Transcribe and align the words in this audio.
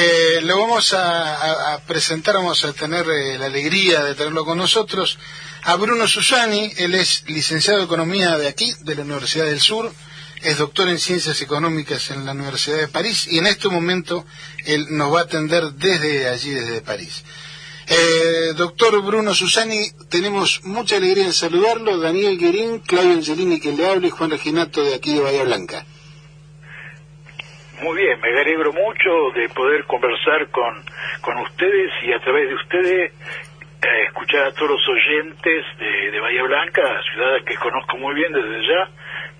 Eh, 0.00 0.42
lo 0.42 0.60
vamos 0.60 0.94
a, 0.94 1.82
presentar, 1.84 2.36
vamos 2.36 2.64
a 2.64 2.72
tener 2.72 3.04
eh, 3.10 3.36
la 3.36 3.46
alegría 3.46 4.04
de 4.04 4.14
tenerlo 4.14 4.44
con 4.44 4.56
nosotros 4.56 5.18
a 5.64 5.74
Bruno 5.74 6.06
Susani, 6.06 6.70
él 6.76 6.94
es 6.94 7.24
licenciado 7.26 7.80
de 7.80 7.86
Economía 7.86 8.38
de 8.38 8.46
aquí, 8.46 8.72
de 8.82 8.94
la 8.94 9.02
Universidad 9.02 9.46
del 9.46 9.60
Sur, 9.60 9.92
es 10.40 10.56
doctor 10.58 10.88
en 10.88 11.00
Ciencias 11.00 11.42
Económicas 11.42 12.12
en 12.12 12.24
la 12.24 12.30
Universidad 12.30 12.76
de 12.76 12.86
París 12.86 13.26
y 13.28 13.38
en 13.38 13.48
este 13.48 13.68
momento 13.68 14.24
él 14.66 14.86
nos 14.90 15.12
va 15.12 15.18
a 15.18 15.24
atender 15.24 15.72
desde 15.72 16.28
allí, 16.28 16.50
desde 16.50 16.80
París. 16.80 17.24
Eh, 17.88 18.52
doctor 18.54 19.02
Bruno 19.02 19.34
Susani, 19.34 19.90
tenemos 20.08 20.60
mucha 20.62 20.98
alegría 20.98 21.24
en 21.24 21.32
saludarlo. 21.32 21.98
Daniel 21.98 22.38
Guerín, 22.38 22.78
Claudio 22.86 23.14
Angelini 23.14 23.58
que 23.58 23.72
le 23.72 23.84
habla 23.84 24.06
y 24.06 24.10
Juan 24.10 24.30
Reginato 24.30 24.84
de 24.84 24.94
aquí 24.94 25.14
de 25.14 25.22
Bahía 25.22 25.42
Blanca. 25.42 25.84
Muy 27.82 27.96
bien, 27.96 28.20
me 28.20 28.28
alegro 28.40 28.72
mucho 28.72 29.30
de 29.34 29.48
poder 29.50 29.84
conversar 29.84 30.48
con, 30.50 30.82
con 31.20 31.38
ustedes 31.38 31.92
y 32.02 32.12
a 32.12 32.18
través 32.20 32.48
de 32.48 32.54
ustedes 32.54 33.12
eh, 33.12 34.04
escuchar 34.06 34.46
a 34.46 34.52
todos 34.52 34.72
los 34.72 34.88
oyentes 34.88 35.64
de, 35.78 36.10
de, 36.10 36.20
Bahía 36.20 36.42
Blanca, 36.42 36.82
ciudad 37.12 37.44
que 37.46 37.54
conozco 37.54 37.96
muy 37.98 38.14
bien 38.16 38.32
desde 38.32 38.66
ya, 38.66 38.90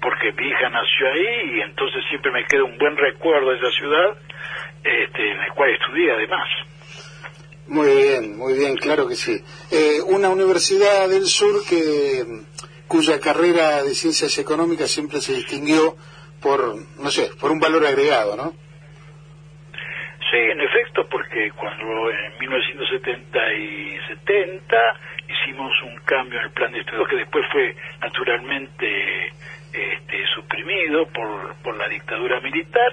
porque 0.01 0.31
mi 0.33 0.49
hija 0.49 0.71
nació 0.71 1.09
ahí 1.13 1.57
y 1.57 1.61
entonces 1.63 2.05
siempre 2.09 2.31
me 2.31 2.45
queda 2.45 2.63
un 2.63 2.79
buen 2.79 2.97
recuerdo 2.97 3.51
de 3.51 3.57
esa 3.57 3.71
ciudad, 3.73 4.17
este, 4.85 5.33
en 5.33 5.39
la 5.39 5.49
cual 5.55 5.71
estudié 5.71 6.13
además. 6.13 6.47
Muy 7.67 7.89
bien, 7.89 8.39
muy 8.39 8.55
bien, 8.55 8.77
claro 8.77 9.09
que 9.09 9.17
sí. 9.17 9.43
Eh, 9.73 10.01
una 10.07 10.31
universidad 10.31 11.09
del 11.09 11.27
sur 11.27 11.67
que 11.69 12.25
cuya 12.87 13.19
carrera 13.19 13.83
de 13.83 13.95
ciencias 13.95 14.39
económicas 14.39 14.91
siempre 14.91 15.21
se 15.21 15.35
distinguió 15.35 15.97
por, 16.41 16.75
no 16.99 17.11
sé, 17.11 17.31
por 17.41 17.51
un 17.51 17.61
valor 17.61 17.87
agregado, 17.87 18.37
¿no? 18.37 18.53
Sí, 20.31 20.37
en 20.37 20.61
efecto, 20.61 21.07
porque 21.11 21.51
cuando 21.53 22.11
en 22.11 22.39
1970 22.39 23.53
y 23.55 23.99
70 24.09 24.77
hicimos 25.27 25.73
un 25.85 25.97
cambio 26.05 26.39
en 26.39 26.45
el 26.47 26.51
plan 26.53 26.73
de 26.73 26.81
estudios 26.81 27.09
que 27.09 27.17
después 27.17 27.45
fue 27.51 27.75
naturalmente 28.01 29.27
este, 29.73 30.27
suprimido 30.35 31.07
por, 31.09 31.55
por 31.63 31.77
la 31.79 31.89
dictadura 31.89 32.41
militar 32.41 32.93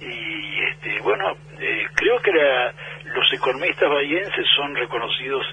y 0.00 0.62
este, 0.64 1.00
bueno, 1.00 1.36
eh, 1.58 1.86
creo 1.94 2.20
que 2.20 2.32
los 2.32 3.32
economistas 3.32 3.88
bahienses 3.88 4.46
son 4.54 4.74
reconocidos 4.74 5.46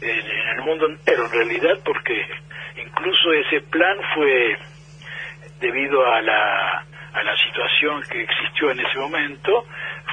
en, 0.00 0.08
en 0.10 0.48
el 0.56 0.62
mundo 0.62 0.86
entero 0.86 1.26
en 1.26 1.32
realidad 1.32 1.78
porque 1.84 2.26
incluso 2.76 3.32
ese 3.32 3.60
plan 3.62 3.98
fue 4.14 4.56
debido 5.60 6.04
a 6.12 6.20
la, 6.22 6.84
a 7.12 7.22
la 7.22 7.36
situación 7.36 8.02
que 8.10 8.22
existió 8.22 8.70
en 8.70 8.80
ese 8.80 8.98
momento, 8.98 9.66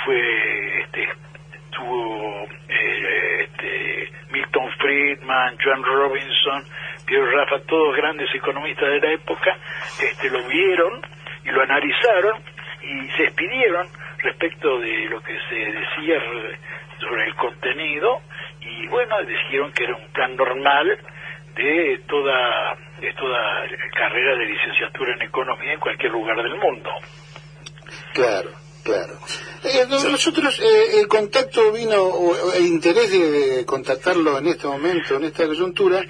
fue 0.05 0.81
este, 0.81 1.07
tuvo 1.71 2.47
eh, 2.67 3.43
este, 3.43 4.11
Milton 4.31 4.69
Friedman, 4.79 5.57
John 5.63 5.83
Robinson, 5.83 6.63
Pierre 7.05 7.31
Rafa, 7.31 7.59
todos 7.67 7.95
grandes 7.95 8.33
economistas 8.33 8.89
de 8.89 8.99
la 8.99 9.13
época, 9.13 9.57
este, 10.01 10.29
lo 10.29 10.43
vieron 10.47 11.01
y 11.43 11.49
lo 11.49 11.61
analizaron 11.61 12.41
y 12.81 13.09
se 13.11 13.23
despidieron 13.23 13.87
respecto 14.19 14.79
de 14.79 15.05
lo 15.05 15.21
que 15.21 15.37
se 15.49 15.55
decía 15.55 16.21
sobre 16.99 17.25
el 17.25 17.35
contenido 17.35 18.21
y 18.59 18.87
bueno, 18.87 19.21
dijeron 19.23 19.71
que 19.71 19.83
era 19.85 19.95
un 19.95 20.07
plan 20.11 20.35
normal 20.35 20.99
de 21.57 22.03
toda, 22.07 22.77
de 23.01 23.13
toda 23.13 23.67
carrera 23.95 24.37
de 24.37 24.45
licenciatura 24.45 25.15
en 25.15 25.23
economía 25.23 25.73
en 25.73 25.79
cualquier 25.79 26.11
lugar 26.11 26.37
del 26.37 26.55
mundo. 26.55 26.89
Claro, 28.13 28.51
claro. 28.83 29.13
Eh, 29.63 29.85
nosotros, 29.89 30.59
eh, 30.59 30.99
el 30.99 31.07
contacto 31.07 31.71
vino, 31.71 32.01
o 32.01 32.53
el 32.53 32.65
interés 32.65 33.11
de 33.11 33.65
contactarlo 33.65 34.37
en 34.37 34.47
este 34.47 34.67
momento, 34.67 35.15
en 35.15 35.25
esta 35.25 35.47
coyuntura, 35.47 36.03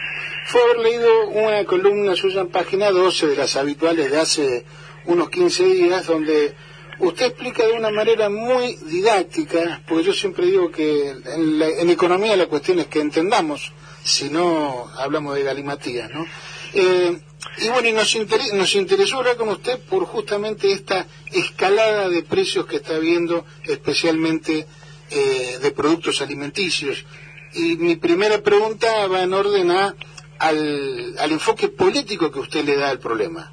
fue 0.45 0.61
haber 0.61 0.77
leído 0.79 1.27
una 1.29 1.63
columna 1.63 2.15
suya 2.15 2.41
en 2.41 2.49
página 2.49 2.91
12 2.91 3.27
de 3.27 3.35
las 3.37 3.55
habituales 3.55 4.11
de 4.11 4.19
hace 4.19 4.65
unos 5.05 5.29
15 5.29 5.63
días, 5.63 6.07
donde 6.07 6.53
usted 6.99 7.27
explica 7.27 7.65
de 7.65 7.73
una 7.73 7.89
manera 7.89 8.29
muy 8.29 8.75
didáctica, 8.75 9.81
porque 9.87 10.03
yo 10.03 10.13
siempre 10.13 10.45
digo 10.45 10.69
que 10.69 11.09
en, 11.09 11.61
en 11.61 11.89
economía 11.89 12.35
la 12.35 12.47
cuestión 12.47 12.79
es 12.79 12.87
que 12.87 12.99
entendamos 12.99 13.71
si 14.07 14.29
no 14.29 14.87
hablamos 14.97 15.35
de 15.35 15.43
galimatías, 15.43 16.09
¿no? 16.11 16.25
Eh, 16.73 17.17
y 17.59 17.69
bueno, 17.69 17.89
y 17.89 17.93
nos, 17.93 18.15
nos 18.53 18.75
interesó 18.75 19.17
hablar 19.17 19.35
con 19.35 19.49
usted 19.49 19.79
por 19.89 20.05
justamente 20.05 20.71
esta 20.71 21.05
escalada 21.31 22.07
de 22.07 22.23
precios 22.23 22.65
que 22.65 22.77
está 22.77 22.95
habiendo, 22.95 23.45
especialmente 23.63 24.65
eh, 25.11 25.57
de 25.61 25.71
productos 25.71 26.21
alimenticios. 26.21 27.05
Y 27.53 27.75
mi 27.77 27.97
primera 27.97 28.41
pregunta 28.41 29.07
va 29.07 29.23
en 29.23 29.33
orden 29.33 29.71
a, 29.71 29.93
al, 30.39 31.31
enfoque 31.31 31.67
político 31.67 32.31
que 32.31 32.39
usted 32.39 32.63
le 32.63 32.77
da 32.77 32.89
al 32.89 32.99
problema. 32.99 33.51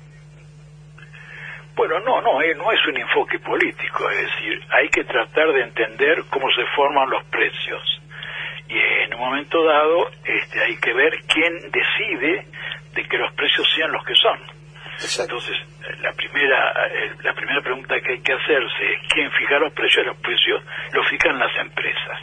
Bueno, 1.75 1.99
no, 2.01 2.21
no, 2.21 2.41
eh, 2.43 2.55
no 2.55 2.71
es 2.71 2.79
un 2.87 2.97
enfoque 2.97 3.41
político, 3.41 4.09
es 4.09 4.19
decir, 4.19 4.61
hay 4.71 4.89
que 4.89 5.03
tratar 5.03 5.53
de 5.53 5.63
entender 5.63 6.25
cómo 6.31 6.47
se 6.51 6.65
forman 6.77 7.11
los 7.11 7.25
precios 7.25 7.83
y 8.69 8.79
en 8.79 9.15
un 9.15 9.21
momento 9.21 9.63
dado 9.65 10.11
este, 10.25 10.63
hay 10.63 10.77
que 10.79 10.93
ver 10.93 11.13
quién 11.27 11.71
decide 11.71 12.47
de 12.95 13.09
que 13.09 13.19
los 13.19 13.33
precios 13.35 13.67
sean 13.77 13.93
los 13.93 14.05
que 14.05 14.15
son. 14.15 14.39
Entonces, 15.03 15.57
la 16.01 16.13
primera, 16.13 16.87
eh, 16.87 17.13
la 17.23 17.35
primera 17.35 17.61
pregunta 17.61 18.01
que 18.01 18.13
hay 18.13 18.23
que 18.23 18.33
hacerse 18.33 18.93
es 18.93 19.13
quién 19.13 19.31
fija 19.33 19.59
los 19.59 19.73
precios. 19.73 20.07
Los 20.07 20.17
precios 20.19 20.63
los 20.93 21.09
fijan 21.09 21.39
las 21.39 21.51
empresas. 21.59 22.19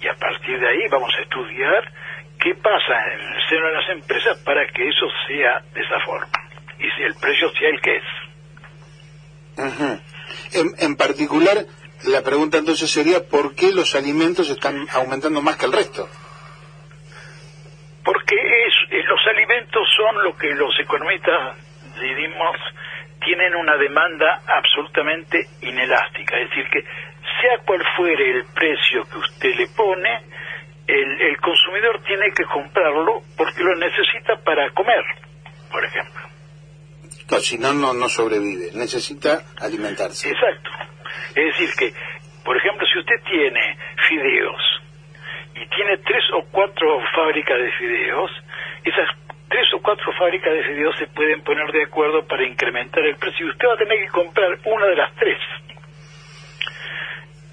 Y 0.00 0.08
a 0.08 0.14
partir 0.14 0.58
de 0.58 0.68
ahí 0.68 0.88
vamos 0.90 1.12
a 1.18 1.22
estudiar 1.22 1.92
qué 2.40 2.54
pasa 2.54 2.94
en 3.14 3.20
el 3.20 3.48
seno 3.48 3.66
de 3.66 3.74
las 3.74 3.90
empresas 3.90 4.38
para 4.44 4.66
que 4.68 4.88
eso 4.88 5.06
sea 5.26 5.60
de 5.74 5.80
esa 5.80 6.00
forma. 6.06 6.32
Y 6.78 6.88
si 6.96 7.02
el 7.02 7.14
precio 7.14 7.50
sea 7.50 7.68
el 7.68 7.80
que 7.80 7.96
es. 7.96 8.04
en, 10.52 10.66
en 10.78 10.96
particular, 10.96 11.66
la 12.04 12.22
pregunta 12.22 12.58
entonces 12.58 12.90
sería, 12.90 13.26
¿por 13.26 13.54
qué 13.54 13.72
los 13.72 13.94
alimentos 13.94 14.48
están 14.48 14.86
aumentando 14.92 15.40
más 15.42 15.56
que 15.56 15.66
el 15.66 15.72
resto? 15.72 16.08
Porque 18.04 18.34
es, 18.34 18.74
eh, 18.90 19.02
los 19.04 19.20
alimentos 19.28 19.82
son 19.96 20.24
lo 20.24 20.36
que 20.36 20.50
los 20.54 20.78
economistas 20.80 21.56
diríamos 22.00 22.56
tienen 23.24 23.54
una 23.54 23.76
demanda 23.76 24.42
absolutamente 24.46 25.46
inelástica, 25.60 26.38
es 26.40 26.50
decir, 26.50 26.68
que 26.70 26.82
sea 26.82 27.58
cual 27.64 27.80
fuere 27.96 28.30
el 28.30 28.44
precio 28.52 29.04
que 29.04 29.18
usted 29.18 29.54
le 29.54 29.68
pone, 29.68 30.24
el, 30.86 31.20
el 31.20 31.36
consumidor 31.40 32.02
tiene 32.04 32.32
que 32.32 32.44
comprarlo 32.44 33.22
porque 33.36 33.62
lo 33.62 33.76
necesita 33.76 34.36
para 34.44 34.68
comer, 34.70 35.04
por 35.70 35.84
ejemplo. 35.84 36.22
No, 37.30 37.38
si 37.38 37.58
no, 37.58 37.72
no, 37.72 37.94
no 37.94 38.08
sobrevive, 38.08 38.72
necesita 38.74 39.42
alimentarse. 39.60 40.30
Exacto. 40.30 40.70
Es 41.34 41.58
decir, 41.58 41.70
que, 41.78 41.92
por 42.44 42.56
ejemplo, 42.56 42.86
si 42.86 42.98
usted 42.98 43.22
tiene 43.24 43.76
fideos 44.08 44.62
y 45.54 45.66
tiene 45.66 45.96
tres 45.98 46.24
o 46.34 46.44
cuatro 46.50 47.00
fábricas 47.14 47.58
de 47.58 47.72
fideos, 47.72 48.30
esas 48.84 49.08
tres 49.48 49.66
o 49.74 49.82
cuatro 49.82 50.12
fábricas 50.18 50.52
de 50.52 50.64
fideos 50.64 50.96
se 50.96 51.06
pueden 51.08 51.42
poner 51.42 51.70
de 51.72 51.84
acuerdo 51.84 52.26
para 52.26 52.44
incrementar 52.46 53.04
el 53.04 53.16
precio 53.16 53.46
y 53.46 53.50
usted 53.50 53.68
va 53.68 53.74
a 53.74 53.78
tener 53.78 53.98
que 53.98 54.08
comprar 54.08 54.58
una 54.64 54.86
de 54.86 54.96
las 54.96 55.14
tres. 55.14 55.38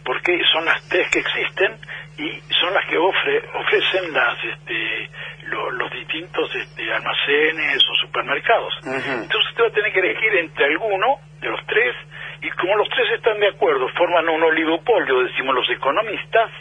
Porque 0.04 0.42
son 0.52 0.66
las 0.66 0.82
tres 0.90 1.10
que 1.12 1.20
existen 1.20 1.78
y 2.18 2.42
son 2.60 2.74
las 2.74 2.86
que 2.88 2.98
ofrecen 2.98 4.12
las 4.12 4.44
este, 4.44 5.10
los 5.50 5.92
distintos 5.92 6.54
este, 6.56 6.92
almacenes 6.92 7.78
o 7.90 7.96
supermercados. 8.06 8.74
Entonces 8.84 9.50
usted 9.52 9.64
va 9.64 9.68
a 9.68 9.72
tener 9.72 9.94
que 9.94 10.00
elegir 10.00 10.36
entre 10.36 10.66
alguno 10.66 11.16
de 11.40 11.50
los 11.50 11.66
tres 11.66 11.96
y 12.42 12.50
como 12.52 12.76
los 12.78 12.88
tres 12.90 13.08
están 13.16 13.40
de 13.40 13.50
acuerdo, 13.50 13.88
forman 13.98 14.28
un 14.30 14.44
oligopolio, 14.44 15.24
decimos 15.24 15.56
los 15.56 15.70
economistas, 15.70 16.52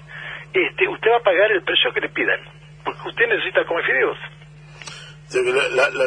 este, 0.52 0.88
usted 0.88 1.10
va 1.10 1.16
a 1.18 1.22
pagar 1.22 1.52
el 1.52 1.62
precio 1.62 1.92
que 1.92 2.00
le 2.00 2.08
pidan, 2.08 2.40
porque 2.84 3.08
usted 3.08 3.26
necesita 3.28 3.64
comer 3.64 3.84
fideos. 3.84 4.18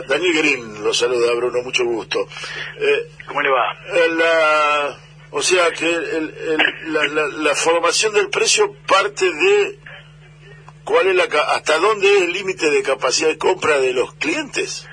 Daniel 0.07 0.33
Green 0.33 0.83
lo 0.83 0.93
saluda, 0.93 1.33
Bruno, 1.35 1.61
mucho 1.61 1.85
gusto. 1.85 2.19
Eh, 2.79 3.07
¿Cómo 3.27 3.41
le 3.41 3.49
va? 3.51 3.71
Eh, 3.93 4.95
o 5.31 5.41
sea 5.41 5.71
que 5.71 5.87
la, 6.87 7.55
formación 7.55 8.13
del 8.13 8.29
precio 8.29 8.73
parte 8.87 9.25
de 9.25 9.79
cuál 10.83 11.07
es 11.07 11.15
la 11.15 11.23
hasta 11.23 11.77
dónde 11.77 12.07
es 12.07 12.21
el 12.23 12.33
límite 12.33 12.69
de 12.69 12.83
capacidad 12.83 13.29
de 13.29 13.37
compra 13.37 13.79
de 13.79 13.93
los 13.93 14.13
clientes. 14.15 14.87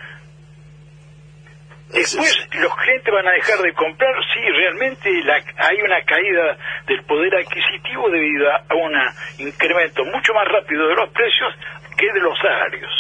Después 1.93 2.49
los 2.61 2.77
clientes 2.77 3.13
van 3.13 3.27
a 3.27 3.33
dejar 3.33 3.59
de 3.61 3.73
comprar 3.73 4.15
si 4.35 4.41
realmente 4.41 5.09
hay 5.57 5.81
una 5.81 6.03
caída 6.03 6.57
del 6.87 7.03
poder 7.05 7.35
adquisitivo 7.37 8.11
debido 8.11 8.51
a 8.53 8.75
un 8.75 8.93
incremento 9.39 10.05
mucho 10.05 10.35
más 10.35 10.47
rápido 10.49 10.87
de 10.87 10.95
los 10.95 11.11
precios 11.11 11.55
que 11.97 12.13
de 12.13 12.21
los 12.21 12.39
salarios. 12.39 12.91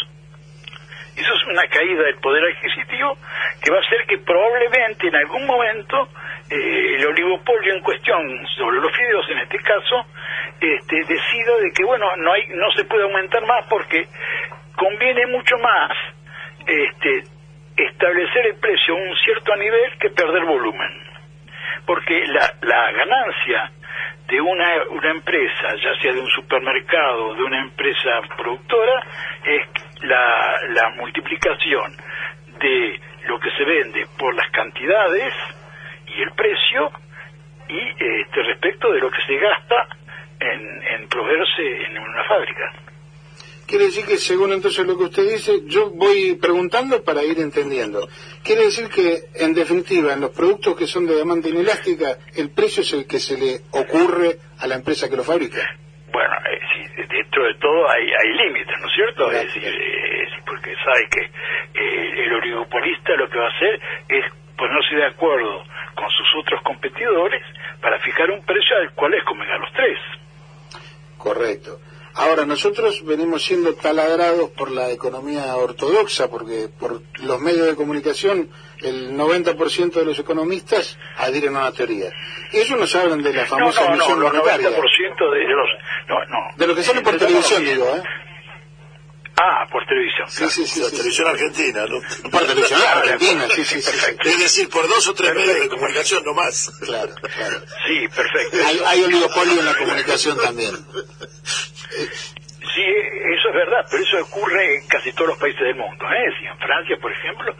Eso 1.16 1.34
es 1.34 1.46
una 1.48 1.66
caída 1.66 2.02
del 2.02 2.16
poder 2.16 2.44
adquisitivo 2.44 3.18
que 3.60 3.70
va 3.70 3.76
a 3.76 3.80
hacer 3.80 4.06
que 4.06 4.18
probablemente 4.18 5.08
en 5.08 5.16
algún 5.16 5.46
momento 5.46 6.08
eh, 6.48 6.94
el 6.96 7.06
oligopolio 7.06 7.74
en 7.74 7.82
cuestión, 7.82 8.46
sobre 8.56 8.80
los 8.80 8.96
fideos 8.96 9.28
en 9.30 9.38
este 9.40 9.58
caso, 9.58 10.06
este, 10.60 10.96
decida 10.96 11.56
de 11.60 11.70
que 11.74 11.84
bueno 11.84 12.06
no 12.16 12.32
hay 12.32 12.46
no 12.48 12.70
se 12.72 12.84
puede 12.84 13.02
aumentar 13.02 13.44
más 13.46 13.66
porque 13.68 14.06
conviene 14.76 15.26
mucho 15.26 15.56
más 15.58 15.90
este, 16.66 17.37
establecer 17.84 18.46
el 18.46 18.56
precio 18.56 18.94
a 18.94 18.96
un 18.96 19.16
cierto 19.16 19.56
nivel 19.56 19.98
que 19.98 20.10
perder 20.10 20.44
volumen 20.44 21.08
porque 21.88 22.22
la, 22.26 22.52
la 22.60 22.92
ganancia 22.92 23.70
de 24.28 24.38
una, 24.42 24.84
una 24.90 25.10
empresa, 25.10 25.74
ya 25.82 25.98
sea 26.02 26.12
de 26.12 26.20
un 26.20 26.30
supermercado 26.30 27.28
o 27.28 27.34
de 27.34 27.42
una 27.42 27.62
empresa 27.62 28.20
productora, 28.36 29.02
es 29.42 30.02
la, 30.02 30.60
la 30.68 30.90
multiplicación 30.90 31.96
de 32.60 33.00
lo 33.26 33.40
que 33.40 33.50
se 33.52 33.64
vende 33.64 34.06
por 34.18 34.34
las 34.34 34.50
cantidades 34.50 35.32
y 36.06 36.22
el 36.22 36.30
precio 36.32 36.92
y 37.68 37.80
este, 37.80 38.42
respecto 38.42 38.92
de 38.92 39.00
lo 39.00 39.10
que 39.10 39.22
se 39.22 39.38
gasta 39.38 39.88
en, 40.40 40.82
en 40.82 41.08
proveerse 41.08 41.86
en 41.86 41.98
una 41.98 42.24
fábrica. 42.24 42.70
Quiere 43.68 43.84
decir 43.84 44.06
que 44.06 44.16
según 44.16 44.54
entonces 44.54 44.86
lo 44.86 44.96
que 44.96 45.04
usted 45.04 45.28
dice, 45.28 45.60
yo 45.66 45.90
voy 45.90 46.36
preguntando 46.40 47.04
para 47.04 47.22
ir 47.22 47.38
entendiendo. 47.38 48.08
Quiere 48.42 48.64
decir 48.64 48.88
que, 48.88 49.28
en 49.34 49.52
definitiva, 49.52 50.14
en 50.14 50.22
los 50.22 50.30
productos 50.30 50.74
que 50.74 50.86
son 50.86 51.06
de 51.06 51.14
demanda 51.14 51.50
inelástica, 51.50 52.16
el 52.34 52.48
precio 52.48 52.80
es 52.80 52.94
el 52.94 53.06
que 53.06 53.18
se 53.18 53.36
le 53.36 53.60
ocurre 53.72 54.38
a 54.58 54.66
la 54.66 54.76
empresa 54.76 55.10
que 55.10 55.16
lo 55.16 55.22
fabrica. 55.22 55.60
Bueno, 56.10 56.34
eh, 56.50 56.60
sí, 56.72 57.02
dentro 57.12 57.44
de 57.44 57.54
todo 57.60 57.90
hay, 57.90 58.08
hay 58.08 58.48
límites, 58.48 58.74
¿no 58.80 58.88
es 58.88 58.94
cierto? 58.94 59.30
Es 59.32 59.44
decir, 59.44 59.64
eh, 59.66 60.28
porque 60.46 60.74
sabe 60.82 61.06
que 61.10 61.20
eh, 61.20 62.24
el 62.24 62.32
oligopolista 62.32 63.16
lo 63.16 63.28
que 63.28 63.36
va 63.36 63.48
a 63.48 63.54
hacer 63.54 63.80
es 64.08 64.24
ponerse 64.56 64.96
de 64.96 65.06
acuerdo 65.08 65.62
con 65.94 66.08
sus 66.08 66.40
otros 66.40 66.62
competidores 66.62 67.42
para 67.82 67.98
fijar 68.00 68.30
un 68.30 68.42
precio 68.46 68.78
al 68.78 68.94
cual 68.94 69.10
les 69.10 69.22
convenga 69.24 69.56
a 69.56 69.58
los 69.58 69.72
tres. 69.74 69.98
Correcto. 71.18 71.78
Ahora, 72.18 72.44
nosotros 72.44 73.04
venimos 73.04 73.44
siendo 73.44 73.74
taladrados 73.74 74.50
por 74.50 74.72
la 74.72 74.90
economía 74.90 75.54
ortodoxa, 75.54 76.28
porque 76.28 76.68
por 76.68 77.00
los 77.20 77.40
medios 77.40 77.68
de 77.68 77.76
comunicación 77.76 78.50
el 78.78 79.12
90% 79.12 79.92
de 79.92 80.04
los 80.04 80.18
economistas 80.18 80.98
adhieren 81.16 81.54
a 81.54 81.60
una 81.60 81.72
teoría. 81.72 82.10
Ellos 82.52 82.76
nos 82.76 82.92
hablan 82.96 83.22
de 83.22 83.32
la 83.32 83.46
famosa 83.46 83.82
no, 83.82 83.86
no, 83.86 83.94
emisión 83.94 84.18
no, 84.18 84.24
los 84.24 84.32
monetaria. 84.32 84.68
90% 84.68 84.74
de 84.74 85.54
los... 85.54 85.68
No, 86.08 86.24
no. 86.26 86.56
De 86.56 86.66
lo 86.66 86.74
que 86.74 86.82
sale 86.82 87.02
por 87.02 87.16
damos 87.16 87.46
televisión, 87.48 87.64
digo, 87.64 87.96
¿eh? 87.96 88.02
Ah, 89.40 89.64
por 89.70 89.86
televisión. 89.86 90.28
Sí, 90.28 90.38
claro. 90.38 90.50
sí, 90.50 90.66
sí. 90.66 90.80
la 90.80 90.86
sí, 90.86 90.96
televisión 90.96 91.28
argentina, 91.28 91.86
¿no? 91.86 92.00
Por 92.30 92.44
televisión 92.44 92.80
argentina, 92.82 93.46
sí, 93.54 93.64
sí, 93.64 93.80
sí. 93.80 93.90
Es 94.24 94.38
decir, 94.40 94.68
por 94.68 94.88
dos 94.88 95.06
o 95.06 95.14
tres 95.14 95.32
medios 95.32 95.60
de 95.60 95.68
comunicación, 95.68 96.24
no 96.24 96.34
más. 96.34 96.72
Claro, 96.80 97.14
claro. 97.14 97.60
Sí, 97.86 98.08
perfecto. 98.08 98.58
Hay, 98.66 98.80
hay 98.84 99.02
oligopolio 99.04 99.60
en 99.60 99.64
la 99.64 99.74
comunicación 99.76 100.38
también. 100.38 100.74
Sí, 102.74 102.84
eso 102.84 103.48
es 103.48 103.54
verdad, 103.54 103.86
pero 103.90 104.02
eso 104.02 104.20
ocurre 104.22 104.76
en 104.76 104.86
casi 104.88 105.12
todos 105.12 105.30
los 105.30 105.38
países 105.38 105.60
del 105.60 105.76
mundo. 105.76 106.06
¿eh? 106.10 106.34
Si 106.38 106.46
en 106.46 106.58
Francia, 106.58 106.96
por 107.00 107.12
ejemplo, 107.12 107.54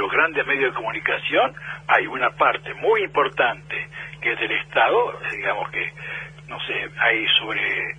los 0.00 0.10
grandes 0.10 0.46
medios 0.46 0.72
de 0.72 0.76
comunicación, 0.76 1.54
hay 1.86 2.06
una 2.06 2.30
parte 2.30 2.72
muy 2.74 3.02
importante 3.02 3.88
que 4.20 4.32
es 4.32 4.40
del 4.40 4.52
Estado, 4.52 5.20
digamos 5.30 5.70
que, 5.70 5.92
no 6.48 6.58
sé, 6.60 6.90
hay 6.98 7.26
sobre 7.38 7.96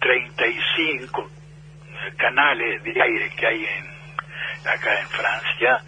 35 0.00 1.30
canales 2.16 2.82
de 2.84 3.02
aire 3.02 3.30
que 3.36 3.46
hay 3.46 3.64
en 3.64 3.96
acá 4.68 5.00
en 5.00 5.08
Francia, 5.08 5.80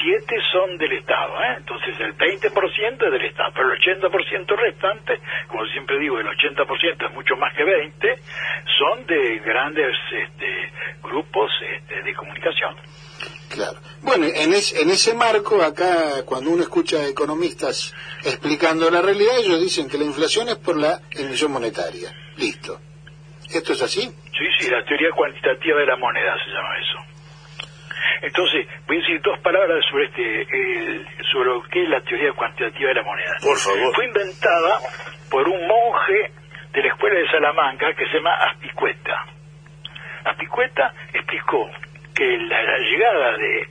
siete 0.00 0.36
son 0.52 0.76
del 0.78 0.92
Estado, 0.92 1.32
¿eh? 1.42 1.54
entonces 1.58 1.98
el 2.00 2.16
20% 2.16 3.04
es 3.06 3.12
del 3.12 3.24
Estado, 3.24 3.52
pero 3.54 3.72
el 3.72 3.80
80% 3.80 4.56
restante, 4.56 5.20
como 5.48 5.64
siempre 5.66 5.98
digo, 5.98 6.18
el 6.18 6.26
80% 6.26 7.06
es 7.08 7.14
mucho 7.14 7.36
más 7.36 7.54
que 7.54 7.64
20, 7.64 8.18
son 8.78 9.06
de 9.06 9.38
grandes 9.40 9.94
este, 10.12 10.72
grupos 11.02 11.50
este, 11.76 12.02
de 12.02 12.14
comunicación. 12.14 12.76
Claro. 13.50 13.78
Bueno, 14.02 14.26
en, 14.26 14.52
es- 14.54 14.74
en 14.80 14.90
ese 14.90 15.14
marco, 15.14 15.62
acá, 15.62 16.24
cuando 16.26 16.50
uno 16.50 16.62
escucha 16.62 16.96
a 16.98 17.06
economistas 17.08 17.94
explicando 18.24 18.90
la 18.90 19.00
realidad, 19.02 19.38
ellos 19.38 19.60
dicen 19.60 19.88
que 19.88 19.96
la 19.98 20.04
inflación 20.04 20.48
es 20.48 20.56
por 20.56 20.76
la 20.76 21.00
emisión 21.12 21.52
monetaria. 21.52 22.10
Listo. 22.36 22.80
¿Esto 23.52 23.72
es 23.74 23.82
así? 23.82 24.00
Sí, 24.02 24.46
sí, 24.58 24.70
la 24.70 24.84
teoría 24.84 25.10
cuantitativa 25.14 25.78
de 25.78 25.86
la 25.86 25.96
moneda 25.96 26.34
se 26.44 26.50
llama 26.50 26.78
eso. 26.78 27.13
Entonces, 28.22 28.66
voy 28.86 28.96
a 28.96 29.00
decir 29.00 29.20
dos 29.22 29.38
palabras 29.40 29.84
sobre 29.90 30.04
este, 30.06 30.46
sobre 31.32 31.48
lo 31.50 31.62
que 31.62 31.82
es 31.82 31.88
la 31.88 32.00
teoría 32.00 32.32
cuantitativa 32.32 32.88
de 32.88 32.94
la 32.94 33.02
moneda. 33.02 33.36
Por 33.42 33.58
favor. 33.58 33.94
Fue 33.94 34.06
inventada 34.06 34.78
por 35.30 35.48
un 35.48 35.66
monje 35.66 36.30
de 36.72 36.82
la 36.82 36.88
escuela 36.88 37.18
de 37.18 37.30
Salamanca 37.30 37.92
que 37.94 38.06
se 38.06 38.14
llama 38.14 38.34
Aspicueta. 38.50 39.26
Aspicueta 40.24 40.94
explicó 41.12 41.70
que 42.14 42.38
la, 42.38 42.62
la 42.62 42.78
llegada 42.78 43.36
de 43.36 43.68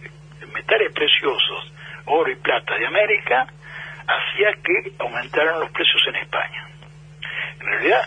metales 0.54 0.94
preciosos, 0.94 1.74
oro 2.06 2.32
y 2.32 2.36
plata 2.36 2.76
de 2.78 2.86
América, 2.86 3.48
hacía 4.08 4.54
que 4.64 4.92
aumentaran 5.00 5.60
los 5.60 5.72
precios 5.72 6.02
en 6.08 6.16
España. 6.16 6.68
En 7.60 7.66
realidad, 7.68 8.02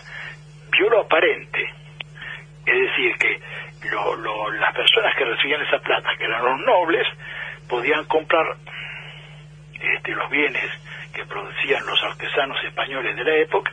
vio 0.71 0.89
lo 0.89 1.01
aparente, 1.01 1.63
es 2.65 2.75
decir, 2.75 3.17
que 3.17 3.39
lo- 3.87 4.15
lo- 4.15 4.51
las 4.51 4.73
personas 4.73 5.15
que 5.15 5.25
recibían 5.25 5.61
esa 5.61 5.79
plata, 5.79 6.09
que 6.17 6.25
eran 6.25 6.43
los 6.43 6.59
nobles, 6.61 7.07
podían 7.67 8.05
comprar 8.05 8.45
este, 9.79 10.11
los 10.11 10.29
bienes 10.29 10.71
que 11.13 11.25
producían 11.25 11.85
los 11.85 12.01
artesanos 12.03 12.57
españoles 12.63 13.15
de 13.15 13.23
la 13.23 13.35
época 13.35 13.71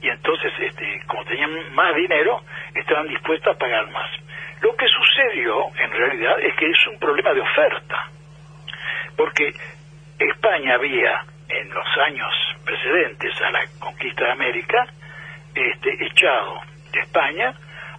y 0.00 0.08
entonces, 0.08 0.52
este, 0.58 1.00
como 1.06 1.24
tenían 1.24 1.72
más 1.74 1.94
dinero, 1.94 2.42
estaban 2.74 3.06
dispuestos 3.08 3.54
a 3.54 3.58
pagar 3.58 3.88
más. 3.90 4.10
Lo 4.60 4.74
que 4.76 4.86
sucedió, 4.88 5.66
en 5.78 5.90
realidad, 5.92 6.40
es 6.40 6.54
que 6.56 6.66
es 6.70 6.86
un 6.88 6.98
problema 6.98 7.32
de 7.32 7.40
oferta, 7.40 8.08
porque 9.16 9.52
España 10.18 10.74
había, 10.74 11.24
en 11.48 11.70
los 11.72 11.86
años 12.06 12.32
precedentes 12.64 13.40
a 13.42 13.50
la 13.50 13.60
conquista 13.78 14.24
de 14.24 14.32
América, 14.32 14.86
este, 15.54 16.06
echado 16.06 16.60
de 16.92 17.00
España 17.00 17.54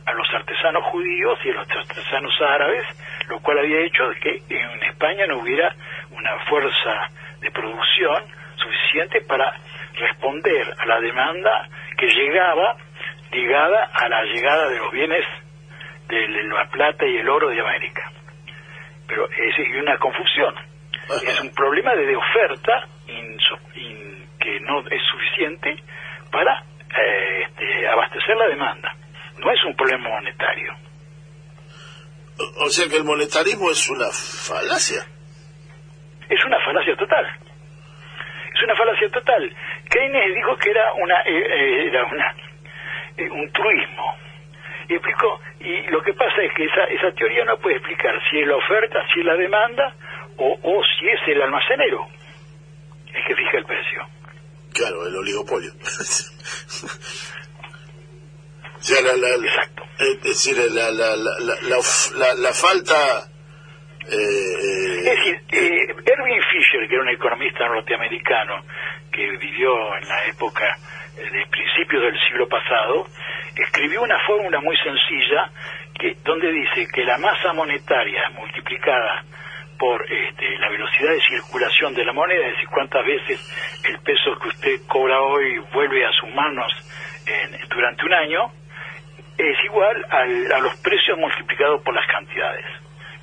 a 0.06 0.14
los 0.14 0.28
artesanos 0.34 0.84
judíos 0.86 1.40
y 1.46 1.50
a 1.50 1.54
los 1.54 1.70
artesanos 1.70 2.34
árabes, 2.42 2.86
lo 3.28 3.40
cual 3.40 3.60
había 3.60 3.80
hecho 3.80 4.10
de 4.10 4.16
que 4.20 4.44
en 4.50 4.84
España 4.84 5.26
no 5.28 5.40
hubiera 5.40 5.74
una 6.12 6.38
fuerza 6.50 7.10
de 7.40 7.52
producción 7.52 8.24
suficiente 8.56 9.22
para 9.22 9.54
responder 9.94 10.74
a 10.78 10.86
la 10.86 11.00
demanda 11.00 11.68
que 11.98 12.08
llegaba 12.08 12.76
ligada 13.32 13.90
a 13.94 14.08
la 14.10 14.24
llegada 14.24 14.70
de 14.70 14.78
los 14.78 14.92
bienes 14.92 15.26
de 16.08 16.44
la 16.44 16.66
plata 16.70 17.06
y 17.06 17.18
el 17.18 17.30
oro 17.30 17.50
de 17.50 17.60
América. 17.60 18.12
Pero 19.08 19.28
es 19.30 19.60
una 19.82 19.98
confusión. 19.98 20.56
Es 21.26 21.42
un 21.42 21.50
problema 21.54 21.96
de, 21.96 22.16
oferta 22.16 22.88
que 24.40 24.60
no 24.62 24.80
es 24.80 25.02
suficiente 25.12 25.76
para 26.32 26.64
eh, 26.98 27.44
este, 27.44 27.88
abastecer 27.88 28.36
la 28.36 28.48
demanda. 28.48 28.96
No 29.44 29.52
es 29.52 29.64
un 29.66 29.76
problema 29.76 30.10
monetario. 30.10 30.74
O- 32.40 32.66
O 32.66 32.70
sea 32.70 32.88
que 32.88 32.98
el 32.98 33.04
monetarismo 33.04 33.70
es 33.72 33.90
una 33.90 34.08
falacia. 34.12 35.06
Es 36.30 36.44
una 36.46 36.60
falacia 36.66 36.96
total. 36.96 37.26
Es 38.56 38.64
una 38.64 38.76
falacia 38.76 39.10
total. 39.10 39.56
Keynes 39.90 40.36
dijo 40.36 40.56
que 40.58 40.70
era 40.72 40.94
una 40.94 41.16
eh, 41.22 41.46
eh, 41.46 41.88
era 41.88 42.06
una 42.06 42.36
eh, 43.18 43.30
un 43.30 43.52
truismo. 43.52 44.16
Y 44.90 44.94
explicó, 44.96 45.40
y 45.60 45.82
lo 45.92 46.02
que 46.04 46.14
pasa 46.14 46.42
es 46.42 46.54
que 46.56 46.66
esa, 46.66 46.84
esa 46.86 47.12
teoría 47.16 47.46
no 47.46 47.58
puede 47.58 47.78
explicar 47.78 48.14
si 48.30 48.40
es 48.40 48.48
la 48.48 48.56
oferta, 48.58 49.00
si 49.14 49.20
es 49.22 49.26
la 49.26 49.36
demanda 49.36 49.96
o, 50.38 50.60
o 50.62 50.84
si 51.00 51.08
es 51.08 51.20
el 51.28 51.42
almacenero 51.42 52.06
el 53.14 53.24
que 53.26 53.36
fija 53.36 53.58
el 53.58 53.66
precio. 53.66 54.06
Claro, 54.74 55.08
el 55.08 55.16
oligopolio. 55.16 55.72
o 58.84 58.86
sea, 58.86 59.02
la, 59.02 59.16
la- 59.16 59.48
Exacto. 59.48 59.84
es 60.00 60.22
decir, 60.22 60.58
la, 60.58 60.92
la, 60.92 61.16
la, 61.16 62.36
la, 62.36 62.54
falta... 62.54 62.96
eh, 64.10 64.12
Es 64.12 65.08
eh, 65.08 65.16
decir, 65.16 65.42
eh, 65.52 65.88
Erwin 66.06 66.42
Fisher, 66.52 66.88
que 66.88 66.94
era 66.96 67.04
un 67.04 67.10
economista 67.10 67.68
norteamericano 67.68 68.64
que 69.12 69.30
vivió 69.38 69.96
en 69.98 70.08
la 70.08 70.26
época 70.28 70.66
eh, 71.18 71.22
de 71.30 71.46
principios 71.50 72.02
del 72.04 72.20
siglo 72.28 72.48
pasado, 72.50 73.08
escribió 73.56 74.02
una 74.02 74.20
fórmula 74.28 74.60
muy 74.60 74.76
sencilla 74.78 75.50
que 76.00 76.18
donde 76.26 76.52
dice 76.52 76.88
que 76.94 77.04
la 77.04 77.18
masa 77.20 77.54
monetaria 77.54 78.30
multiplicada 78.32 79.24
por 79.78 80.02
este, 80.12 80.58
la 80.60 80.70
velocidad 80.70 81.12
de 81.12 81.22
circulación 81.22 81.94
de 81.94 82.04
la 82.06 82.14
moneda, 82.14 82.46
es 82.48 82.54
decir, 82.54 82.70
cuántas 82.70 83.06
veces 83.06 83.40
el 83.86 84.00
peso 84.00 84.38
que 84.42 84.48
usted 84.50 84.82
cobra 84.88 85.22
hoy 85.22 85.60
vuelve 85.74 86.06
a 86.06 86.12
sus 86.20 86.30
manos 86.34 86.72
en- 87.26 87.70
durante 87.70 88.06
un 88.06 88.14
año, 88.14 88.52
es 89.38 89.66
igual 89.66 90.06
a 90.10 90.60
los 90.60 90.76
precios 90.82 91.18
multiplicados 91.18 91.82
por 91.84 91.94
las 91.94 92.06
cantidades. 92.08 92.66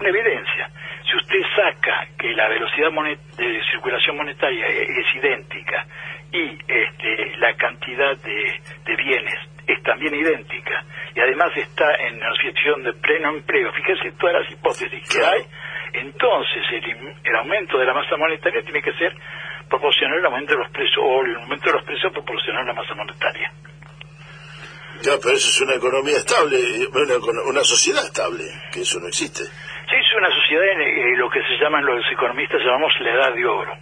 Una 0.01 0.09
evidencia. 0.09 0.71
Si 1.05 1.17
usted 1.17 1.41
saca 1.55 2.07
que 2.19 2.29
la 2.33 2.49
velocidad 2.49 2.91
de 3.37 3.63
circulación 3.71 4.17
monetaria 4.17 4.67
es, 4.67 5.15
idéntica 5.15 5.87
y 6.33 6.59
este, 6.67 7.37
la 7.39 7.55
cantidad 7.55 8.17
de, 8.17 8.97
bienes 8.97 9.39
es 9.67 9.83
también 9.83 10.15
idéntica 10.15 10.85
y 11.15 11.21
además 11.21 11.51
está 11.57 11.95
en 11.97 12.17
una 12.17 12.35
situación 12.37 12.83
de 12.85 12.93
pleno 12.95 13.31
empleo, 13.31 13.73
fíjese 13.73 14.13
todas 14.13 14.43
las 14.43 14.53
hipótesis 14.53 15.09
que 15.09 15.25
hay, 15.25 15.43
entonces 15.93 16.63
el, 16.71 17.15
el 17.25 17.37
aumento 17.37 17.79
de 17.79 17.85
la 17.85 17.95
masa 17.95 18.17
monetaria 18.17 18.63
tiene 18.63 18.83
que 18.83 18.93
ser 18.93 19.13
proporcional 19.69 20.19
al 20.19 20.27
aumento 20.27 20.53
de 20.53 20.59
los 20.59 20.71
precios 20.71 20.99
o 20.99 21.25
el 21.25 21.37
aumento 21.37 21.67
de 21.67 21.73
los 21.73 21.85
precios 21.85 22.13
proporcional 22.13 22.63
a 22.63 22.67
la 22.67 22.75
masa 22.75 22.95
monetaria. 22.95 23.53
Ya, 25.03 25.13
pero 25.23 25.35
eso 25.35 25.49
es 25.49 25.61
una 25.63 25.77
economía 25.77 26.19
estable, 26.19 26.59
una, 26.93 27.17
una 27.45 27.65
sociedad 27.65 28.05
estable, 28.05 28.45
que 28.73 28.83
eso 28.83 29.01
no 29.01 29.09
existe. 29.09 29.45
Sí, 29.45 29.97
es 29.97 30.15
una 30.17 30.31
sociedad 30.31 30.69
en 30.73 30.83
eh, 30.83 31.17
lo 31.17 31.31
que 31.31 31.41
se 31.41 31.57
llaman 31.59 31.85
los 31.85 32.05
economistas 32.13 32.61
llamamos 32.61 32.93
la 33.01 33.15
edad 33.15 33.35
de 33.35 33.47
oro. 33.47 33.73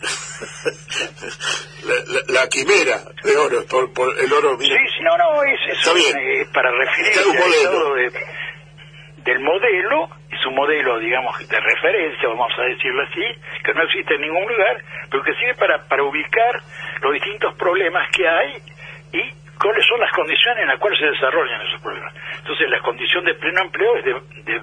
la, 2.28 2.48
quimera 2.48 3.02
de 3.22 3.36
oro, 3.36 3.66
por, 3.66 3.92
por 3.92 4.18
el 4.18 4.32
oro. 4.32 4.58
Sí, 4.58 4.68
sí, 4.68 5.02
no, 5.02 5.18
no, 5.18 5.44
es, 5.44 5.60
eso, 5.68 5.94
eh, 5.96 6.46
para 6.52 6.72
referirse 6.72 7.20
al 7.20 7.36
estado 7.52 7.94
de, 7.94 8.10
del 9.18 9.38
modelo, 9.40 10.08
es 10.30 10.46
un 10.46 10.54
modelo, 10.54 10.98
digamos, 10.98 11.38
de 11.46 11.60
referencia, 11.60 12.26
vamos 12.28 12.50
a 12.58 12.62
decirlo 12.62 13.02
así, 13.02 13.22
que 13.62 13.74
no 13.74 13.82
existe 13.82 14.14
en 14.14 14.22
ningún 14.22 14.48
lugar, 14.48 14.82
pero 15.10 15.22
que 15.22 15.34
sirve 15.34 15.54
para, 15.56 15.86
para 15.86 16.02
ubicar 16.02 16.62
los 17.02 17.12
distintos 17.12 17.54
problemas 17.56 18.08
que 18.10 18.26
hay 18.26 18.62
y 19.12 19.39
cuáles 19.60 19.84
son 19.86 20.00
las 20.00 20.10
condiciones 20.12 20.62
en 20.62 20.68
las 20.68 20.80
cuales 20.80 20.98
se 20.98 21.06
desarrollan 21.06 21.60
esos 21.68 21.80
problemas. 21.82 22.14
Entonces, 22.38 22.66
la 22.70 22.80
condición 22.80 23.24
de 23.24 23.34
pleno 23.34 23.60
empleo 23.60 23.96
es 23.96 24.04
de, 24.04 24.14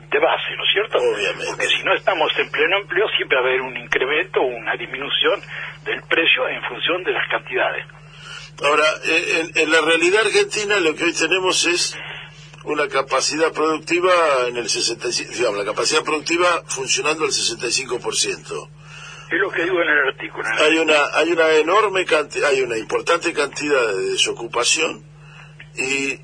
de, 0.09 0.19
base, 0.19 0.57
¿no 0.57 0.63
es 0.65 0.71
cierto? 0.73 0.97
Obviamente. 0.97 1.45
Porque 1.45 1.67
si 1.67 1.83
no 1.83 1.93
estamos 1.93 2.31
en 2.37 2.49
pleno 2.49 2.77
empleo, 2.81 3.07
siempre 3.15 3.37
va 3.37 3.43
a 3.43 3.47
haber 3.47 3.61
un 3.61 3.77
incremento 3.77 4.41
o 4.41 4.47
una 4.47 4.75
disminución 4.75 5.39
del 5.85 6.01
precio 6.09 6.49
en 6.49 6.61
función 6.63 7.03
de 7.03 7.11
las 7.11 7.27
cantidades. 7.29 7.85
Ahora, 8.63 8.85
en, 9.05 9.51
en 9.53 9.71
la 9.71 9.81
realidad 9.81 10.25
argentina 10.25 10.79
lo 10.79 10.95
que 10.95 11.03
hoy 11.05 11.13
tenemos 11.13 11.65
es 11.65 11.95
una 12.63 12.87
capacidad 12.87 13.53
productiva 13.53 14.11
en 14.47 14.57
el 14.57 14.67
65, 14.67 15.31
digamos, 15.31 15.59
la 15.59 15.65
capacidad 15.65 16.03
productiva 16.03 16.63
funcionando 16.65 17.23
al 17.23 17.31
65%. 17.31 18.69
Es 19.29 19.39
lo 19.39 19.49
que 19.51 19.63
digo 19.63 19.81
en 19.81 19.89
el 19.89 20.07
artículo. 20.07 20.47
Hay 20.59 20.77
una 20.77 21.05
hay 21.13 21.31
una 21.31 21.51
enorme 21.53 22.05
cantidad, 22.05 22.49
hay 22.49 22.61
una 22.61 22.77
importante 22.77 23.33
cantidad 23.33 23.87
de 23.87 24.11
desocupación 24.11 25.03
y 25.75 26.19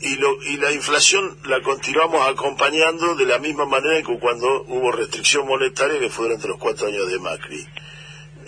y, 0.00 0.16
lo, 0.16 0.42
y 0.42 0.56
la 0.56 0.72
inflación 0.72 1.36
la 1.44 1.60
continuamos 1.60 2.26
acompañando 2.28 3.14
de 3.14 3.26
la 3.26 3.38
misma 3.38 3.66
manera 3.66 4.00
que 4.02 4.18
cuando 4.18 4.62
hubo 4.68 4.92
restricción 4.92 5.46
monetaria 5.46 5.98
que 5.98 6.08
fue 6.08 6.26
durante 6.26 6.48
los 6.48 6.58
cuatro 6.58 6.86
años 6.86 7.10
de 7.10 7.18
Macri. 7.18 7.60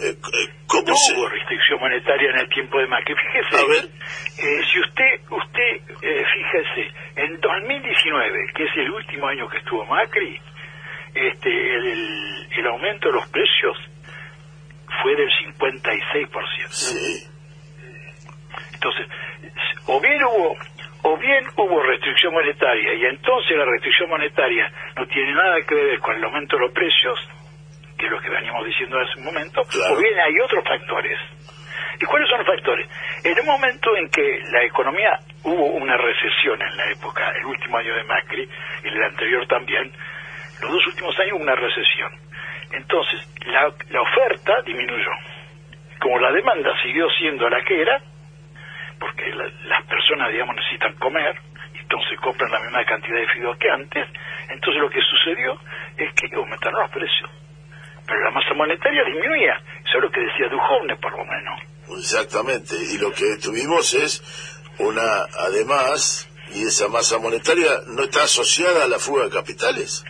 Eh, 0.00 0.14
eh, 0.14 0.48
¿Cómo 0.66 0.86
no 0.86 0.94
hubo 0.94 1.28
restricción 1.28 1.80
monetaria 1.80 2.30
en 2.30 2.38
el 2.38 2.48
tiempo 2.50 2.78
de 2.78 2.86
Macri. 2.86 3.14
Fíjese, 3.14 3.56
A 3.56 3.66
ver. 3.66 3.84
Eh, 4.38 4.60
si 4.72 4.80
usted, 4.80 5.20
usted 5.28 5.96
fíjese, 6.00 6.92
en 7.16 7.40
2019, 7.40 8.52
que 8.54 8.64
es 8.64 8.76
el 8.76 8.90
último 8.90 9.26
año 9.26 9.48
que 9.48 9.58
estuvo 9.58 9.84
Macri, 9.86 10.40
este, 11.26 11.50
el, 11.50 12.48
el 12.58 12.66
aumento 12.66 13.08
de 13.08 13.14
los 13.14 13.28
precios 13.28 13.76
fue 15.02 15.14
del 15.16 15.28
56%. 15.28 16.68
Sí. 16.70 17.26
Entonces, 18.74 19.06
o 19.86 20.00
bien 20.00 20.22
hubo 20.24 20.56
o 21.02 21.16
bien 21.16 21.44
hubo 21.56 21.82
restricción 21.82 22.32
monetaria 22.34 22.94
y 22.94 23.04
entonces 23.06 23.56
la 23.56 23.64
restricción 23.64 24.10
monetaria 24.10 24.70
no 24.96 25.06
tiene 25.06 25.32
nada 25.32 25.56
que 25.62 25.74
ver 25.74 25.98
con 26.00 26.16
el 26.16 26.24
aumento 26.24 26.56
de 26.56 26.62
los 26.62 26.72
precios, 26.72 27.18
que 27.96 28.06
es 28.06 28.10
lo 28.10 28.20
que 28.20 28.28
veníamos 28.28 28.66
diciendo 28.66 28.98
hace 28.98 29.18
un 29.18 29.24
momento, 29.24 29.62
o 29.62 29.96
bien 29.96 30.18
hay 30.18 30.40
otros 30.40 30.64
factores. 30.64 31.18
¿Y 32.00 32.04
cuáles 32.04 32.28
son 32.28 32.38
los 32.38 32.46
factores? 32.46 32.88
En 33.24 33.40
un 33.40 33.46
momento 33.46 33.96
en 33.96 34.08
que 34.10 34.40
la 34.52 34.62
economía 34.62 35.18
hubo 35.42 35.66
una 35.66 35.96
recesión 35.96 36.60
en 36.62 36.76
la 36.76 36.90
época, 36.92 37.32
el 37.40 37.46
último 37.46 37.76
año 37.78 37.94
de 37.94 38.04
Macri 38.04 38.48
y 38.84 38.88
el 38.88 39.02
anterior 39.02 39.46
también, 39.48 39.92
los 40.60 40.72
dos 40.72 40.86
últimos 40.86 41.18
años 41.18 41.32
hubo 41.34 41.42
una 41.42 41.54
recesión. 41.54 42.12
Entonces, 42.72 43.20
la, 43.46 43.72
la 43.90 44.02
oferta 44.02 44.62
disminuyó. 44.62 45.10
Como 46.00 46.18
la 46.18 46.32
demanda 46.32 46.70
siguió 46.82 47.08
siendo 47.18 47.48
la 47.48 47.62
que 47.64 47.80
era, 47.80 48.00
porque 48.98 49.24
las 49.32 49.84
personas, 49.86 50.30
digamos, 50.32 50.56
necesitan 50.56 50.94
comer, 50.96 51.34
entonces 51.74 52.20
compran 52.20 52.50
la 52.50 52.60
misma 52.60 52.84
cantidad 52.84 53.16
de 53.16 53.28
fideos 53.28 53.56
que 53.58 53.70
antes, 53.70 54.06
entonces 54.50 54.80
lo 54.80 54.90
que 54.90 55.00
sucedió 55.00 55.58
es 55.96 56.12
que 56.14 56.34
aumentaron 56.36 56.82
los 56.82 56.90
precios. 56.90 57.30
Pero 58.06 58.20
la 58.24 58.30
masa 58.30 58.54
monetaria 58.54 59.04
disminuía, 59.04 59.54
eso 59.84 59.98
es 59.98 60.02
lo 60.02 60.10
que 60.10 60.20
decía 60.20 60.48
Duhovne 60.48 60.96
por 60.96 61.12
lo 61.12 61.24
menos. 61.24 61.60
Exactamente, 61.98 62.74
y 62.92 62.98
lo 62.98 63.12
que 63.12 63.36
tuvimos 63.42 63.94
es 63.94 64.22
una, 64.78 65.24
además, 65.46 66.28
y 66.54 66.62
esa 66.62 66.88
masa 66.88 67.18
monetaria 67.18 67.70
no 67.86 68.02
está 68.02 68.24
asociada 68.24 68.84
a 68.84 68.88
la 68.88 68.98
fuga 68.98 69.24
de 69.24 69.30
capitales. 69.30 70.04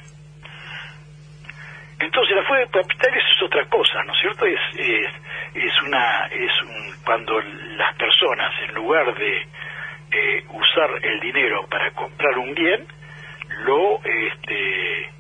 Entonces 2.01 2.37
la 2.37 2.45
fuga 2.45 2.61
de 2.61 2.69
capitales 2.69 3.25
es 3.37 3.43
otra 3.43 3.67
cosa, 3.67 4.03
¿no 4.05 4.13
es 4.13 4.21
cierto? 4.21 4.47
Es, 4.47 4.61
es, 4.77 5.13
es 5.55 5.83
una, 5.83 6.27
es 6.27 6.63
un, 6.63 6.95
cuando 7.05 7.41
las 7.77 7.97
personas, 7.97 8.53
en 8.63 8.75
lugar 8.75 9.15
de 9.17 9.49
eh, 10.11 10.45
usar 10.49 10.91
el 11.03 11.21
dinero 11.21 11.67
para 11.69 11.91
comprar 11.93 12.39
un 12.39 12.55
bien, 12.55 12.87
lo, 13.65 14.01
este, 14.05 15.11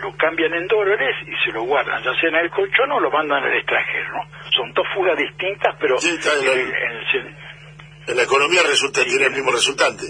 lo 0.00 0.16
cambian 0.16 0.54
en 0.54 0.66
dólares 0.68 1.16
y 1.26 1.44
se 1.44 1.52
lo 1.52 1.64
guardan, 1.64 2.02
ya 2.02 2.14
sea 2.20 2.28
en 2.28 2.36
el 2.36 2.50
colchón 2.50 2.90
o 2.92 3.00
lo 3.00 3.10
mandan 3.10 3.42
al 3.42 3.54
extranjero, 3.54 4.12
¿no? 4.12 4.22
Son 4.56 4.72
dos 4.72 4.86
fugas 4.94 5.16
distintas, 5.16 5.74
pero 5.78 5.96
en, 8.06 8.16
la 8.16 8.22
economía 8.22 8.62
resulta 8.62 9.04
tiene 9.04 9.26
el 9.26 9.32
mismo 9.32 9.52
resultante. 9.52 10.06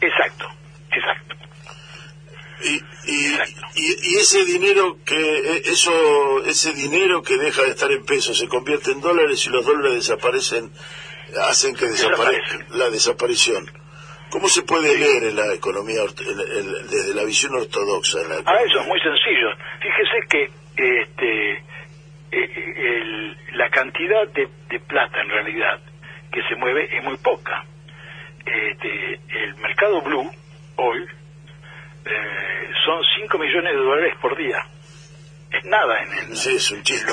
Exacto, 0.00 0.48
exacto. 0.90 1.27
Y, 2.60 2.82
y, 3.06 4.16
ese 4.16 4.44
dinero 4.44 4.98
que 5.04 5.14
e, 5.14 5.62
eso 5.66 6.44
ese 6.44 6.72
dinero 6.72 7.22
que 7.22 7.36
deja 7.36 7.62
de 7.62 7.70
estar 7.70 7.90
en 7.92 8.04
pesos 8.04 8.36
se 8.36 8.48
convierte 8.48 8.90
en 8.90 9.00
dólares 9.00 9.46
y 9.46 9.50
los 9.50 9.64
dólares 9.64 9.94
desaparecen 9.94 10.72
hacen 11.48 11.76
que 11.76 11.86
desaparezca 11.86 12.66
la 12.70 12.90
desaparición. 12.90 13.70
Cómo 14.30 14.48
se 14.48 14.62
puede 14.62 14.98
leer 14.98 15.24
en 15.24 15.36
la 15.36 15.54
economía 15.54 16.02
desde 16.02 17.14
la 17.14 17.24
visión 17.24 17.54
ortodoxa 17.54 18.18
la 18.28 18.42
ah 18.44 18.60
eso 18.66 18.80
es 18.80 18.86
muy 18.86 19.00
sencillo. 19.00 19.50
Fíjese 19.80 20.26
que 20.28 20.50
este 20.76 21.62
e, 22.32 23.36
la 23.54 23.70
cantidad 23.70 24.26
de, 24.34 24.48
de, 24.68 24.80
plata 24.80 25.20
en 25.20 25.28
realidad 25.28 25.80
que 26.32 26.42
se 26.42 26.56
mueve 26.56 26.88
es 26.94 27.04
muy 27.04 27.16
poca. 27.18 27.64
Este, 28.44 29.20
el 29.44 29.54
mercado 29.56 30.02
blue 30.02 30.30
hoy 30.76 31.06
eh, 32.10 32.70
son 32.84 33.00
5 33.20 33.38
millones 33.38 33.72
de 33.72 33.78
dólares 33.78 34.14
por 34.20 34.36
día. 34.36 34.58
Es 35.50 35.64
nada 35.64 36.02
en, 36.02 36.12
el, 36.12 36.28
lo 36.28 36.34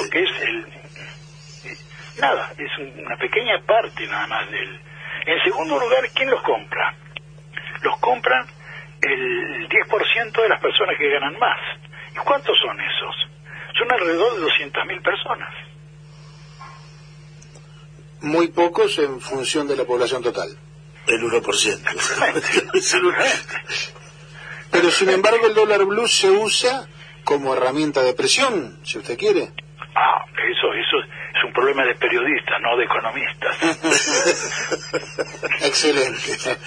que 0.10 0.24
es 0.24 0.30
el... 0.42 0.66
Nada, 2.20 2.52
es 2.58 2.78
una 2.78 3.16
pequeña 3.18 3.58
parte 3.66 4.06
nada 4.08 4.28
más 4.28 4.52
del... 4.52 4.78
En 5.26 5.42
segundo 5.44 5.80
lugar, 5.80 6.08
¿quién 6.14 6.30
los 6.30 6.42
compra? 6.44 6.94
Los 7.82 7.98
compran 8.00 8.46
el 9.02 9.70
10% 9.70 10.42
de 10.42 10.50
las 10.50 10.62
personas 10.62 10.98
que 10.98 11.10
ganan 11.10 11.40
más. 11.40 11.60
¿Y 12.14 12.18
cuántos 12.18 12.58
son 12.60 12.78
esos? 12.80 13.16
Son 13.78 13.92
alrededor 13.92 14.40
de 14.40 14.46
200.000 14.46 15.02
personas. 15.02 15.54
Muy 18.22 18.48
pocos 18.48 18.98
en 19.00 19.20
función 19.20 19.68
de 19.68 19.76
la 19.76 19.84
población 19.86 20.24
total. 20.24 20.48
El 21.08 21.22
1%. 21.22 23.94
Pero 24.72 24.90
sin 24.92 25.10
embargo 25.10 25.48
el 25.48 25.54
dólar 25.54 25.86
blue 25.86 26.08
se 26.08 26.30
usa 26.30 26.88
como 27.24 27.54
herramienta 27.56 28.02
de 28.02 28.14
presión, 28.14 28.80
si 28.84 29.00
usted 29.00 29.18
quiere. 29.18 29.52
Ah, 29.96 30.26
eso, 30.36 30.74
eso 30.74 30.98
es 31.34 31.44
un 31.46 31.54
problema 31.54 31.86
de 31.86 31.96
periodistas, 31.96 32.62
no 32.62 32.78
de 32.78 32.86
economistas. 32.86 33.56
Excelente. 35.66 36.58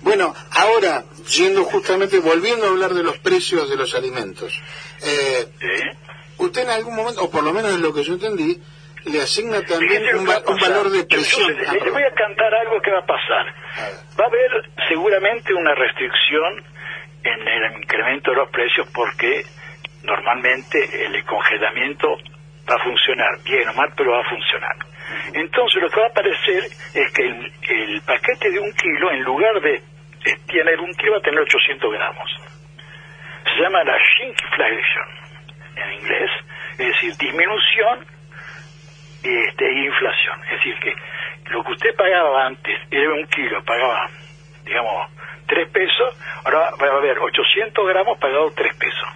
Bueno, 0.00 0.34
ahora, 0.50 1.04
yendo 1.30 1.64
justamente, 1.64 2.18
volviendo 2.18 2.66
a 2.66 2.70
hablar 2.70 2.92
de 2.92 3.02
los 3.02 3.18
precios 3.18 3.70
de 3.70 3.76
los 3.76 3.94
alimentos. 3.94 4.60
Eh, 5.02 5.46
Usted 6.38 6.62
en 6.62 6.70
algún 6.70 6.96
momento, 6.96 7.22
o 7.22 7.30
por 7.30 7.42
lo 7.42 7.52
menos 7.52 7.72
es 7.72 7.80
lo 7.80 7.92
que 7.94 8.02
yo 8.02 8.14
entendí, 8.14 8.60
le 9.04 9.20
asigna 9.20 9.62
también 9.62 10.02
un, 10.16 10.26
valor 10.26 10.90
de 10.90 11.04
presión. 11.04 11.54
le, 11.54 11.90
voy 11.90 12.02
a 12.02 12.14
cantar 12.14 12.54
algo 12.54 12.80
que 12.80 12.90
va 12.90 13.00
a 13.00 13.06
pasar. 13.06 13.54
Va 14.18 14.24
a 14.24 14.28
haber 14.28 14.50
seguramente 14.88 15.54
una 15.54 15.74
restricción 15.74 16.64
en 17.24 17.48
el 17.48 17.78
incremento 17.78 18.30
de 18.30 18.36
los 18.36 18.50
precios 18.50 18.86
porque 18.94 19.44
normalmente 20.04 21.06
el 21.06 21.24
congelamiento 21.24 22.16
va 22.68 22.76
a 22.76 22.84
funcionar, 22.84 23.42
bien 23.44 23.68
o 23.68 23.74
mal, 23.74 23.90
pero 23.96 24.12
va 24.12 24.20
a 24.20 24.28
funcionar. 24.28 24.76
Entonces 25.32 25.82
lo 25.82 25.90
que 25.90 26.00
va 26.00 26.06
a 26.06 26.10
aparecer 26.10 26.64
es 26.94 27.12
que 27.12 27.22
el, 27.22 28.02
paquete 28.02 28.50
de 28.50 28.58
un 28.58 28.72
kilo, 28.72 29.10
en 29.10 29.22
lugar 29.22 29.60
de 29.60 29.82
tener 30.46 30.80
un 30.80 30.92
kilo, 30.94 31.12
va 31.12 31.18
a 31.18 31.22
tener 31.22 31.40
800 31.40 31.92
gramos. 31.92 32.30
Se 33.44 33.62
llama 33.62 33.84
la 33.84 33.96
shrinkflation 33.98 35.08
en 35.76 35.92
inglés, 36.00 36.30
es 36.72 36.78
decir, 36.78 37.16
disminución 37.16 38.06
este, 39.22 39.66
e 39.66 39.84
inflación. 39.84 40.40
Es 40.44 40.50
decir, 40.50 40.74
que 40.80 40.94
lo 41.50 41.62
que 41.64 41.72
usted 41.72 41.94
pagaba 41.96 42.46
antes, 42.46 42.78
era 42.90 43.12
un 43.12 43.26
kilo, 43.26 43.62
pagaba, 43.64 44.08
digamos, 44.64 45.10
3 45.46 45.68
pesos, 45.70 46.16
ahora 46.44 46.70
va 46.80 46.86
a 46.86 46.98
haber 46.98 47.18
800 47.18 47.86
gramos 47.86 48.18
pagado 48.18 48.50
3 48.52 48.76
pesos. 48.76 49.08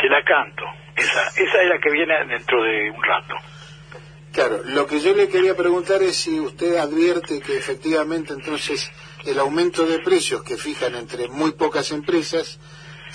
Se 0.00 0.08
la 0.08 0.22
canto. 0.22 0.64
Esa, 0.96 1.28
esa 1.28 1.62
es 1.62 1.68
la 1.68 1.78
que 1.78 1.90
viene 1.90 2.14
dentro 2.26 2.62
de 2.62 2.90
un 2.90 3.02
rato. 3.02 3.34
Claro, 4.32 4.60
lo 4.66 4.86
que 4.86 5.00
yo 5.00 5.14
le 5.14 5.28
quería 5.28 5.56
preguntar 5.56 6.02
es 6.02 6.16
si 6.16 6.38
usted 6.38 6.76
advierte 6.76 7.40
que 7.40 7.56
efectivamente 7.56 8.34
entonces 8.34 8.92
el 9.24 9.38
aumento 9.38 9.86
de 9.86 9.98
precios 10.00 10.42
que 10.42 10.58
fijan 10.58 10.94
entre 10.94 11.28
muy 11.28 11.52
pocas 11.52 11.90
empresas, 11.90 12.60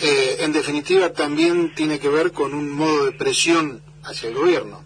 eh, 0.01 0.37
en 0.39 0.51
definitiva 0.51 1.13
también 1.13 1.75
tiene 1.75 1.99
que 1.99 2.09
ver 2.09 2.31
con 2.31 2.55
un 2.55 2.71
modo 2.71 3.05
de 3.05 3.11
presión 3.11 3.83
hacia 4.03 4.29
el 4.29 4.35
gobierno. 4.35 4.83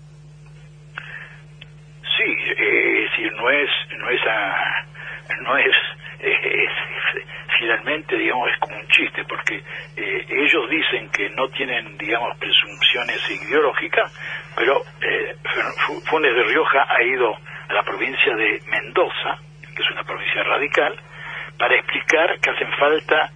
Sí, 2.17 2.23
eh, 2.23 3.05
es 3.05 3.11
decir, 3.11 3.31
no 3.31 3.49
es, 3.49 3.69
no 5.41 5.57
es, 5.57 5.75
finalmente, 7.57 8.17
digamos, 8.17 8.49
es 8.51 8.59
como 8.59 8.75
un 8.75 8.87
chiste, 8.87 9.23
porque 9.25 9.55
eh, 9.97 10.25
ellos 10.29 10.69
dicen 10.69 11.09
que 11.11 11.29
no 11.29 11.47
tienen, 11.49 11.97
digamos, 11.97 12.37
presunciones 12.37 13.29
ideológicas, 13.29 14.11
pero 14.55 14.81
eh, 15.01 15.35
Funes 16.05 16.35
de 16.35 16.43
Rioja 16.43 16.85
ha 16.89 17.03
ido 17.03 17.35
a 17.69 17.73
la 17.73 17.83
provincia 17.83 18.35
de 18.35 18.59
Mendoza, 18.67 19.37
que 19.75 19.81
es 19.81 19.91
una 19.91 20.03
provincia 20.03 20.43
radical, 20.43 20.95
para 21.57 21.75
explicar 21.75 22.39
que 22.39 22.49
hacen 22.49 22.71
falta 22.77 23.31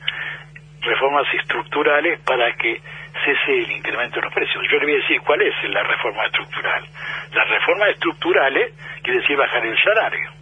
reformas 0.81 1.25
estructurales 1.33 2.19
para 2.21 2.53
que 2.53 2.81
cese 3.25 3.59
el 3.63 3.71
incremento 3.71 4.15
de 4.15 4.21
los 4.23 4.33
precios. 4.33 4.63
Yo 4.71 4.79
le 4.79 4.85
voy 4.85 4.93
a 4.93 5.01
decir 5.01 5.21
cuál 5.21 5.41
es 5.41 5.53
la 5.69 5.83
reforma 5.83 6.25
estructural. 6.25 6.83
Las 7.33 7.49
reformas 7.49 7.89
estructurales 7.89 8.73
quiere 9.03 9.19
decir 9.19 9.37
bajar 9.37 9.65
el 9.65 9.77
salario. 9.83 10.38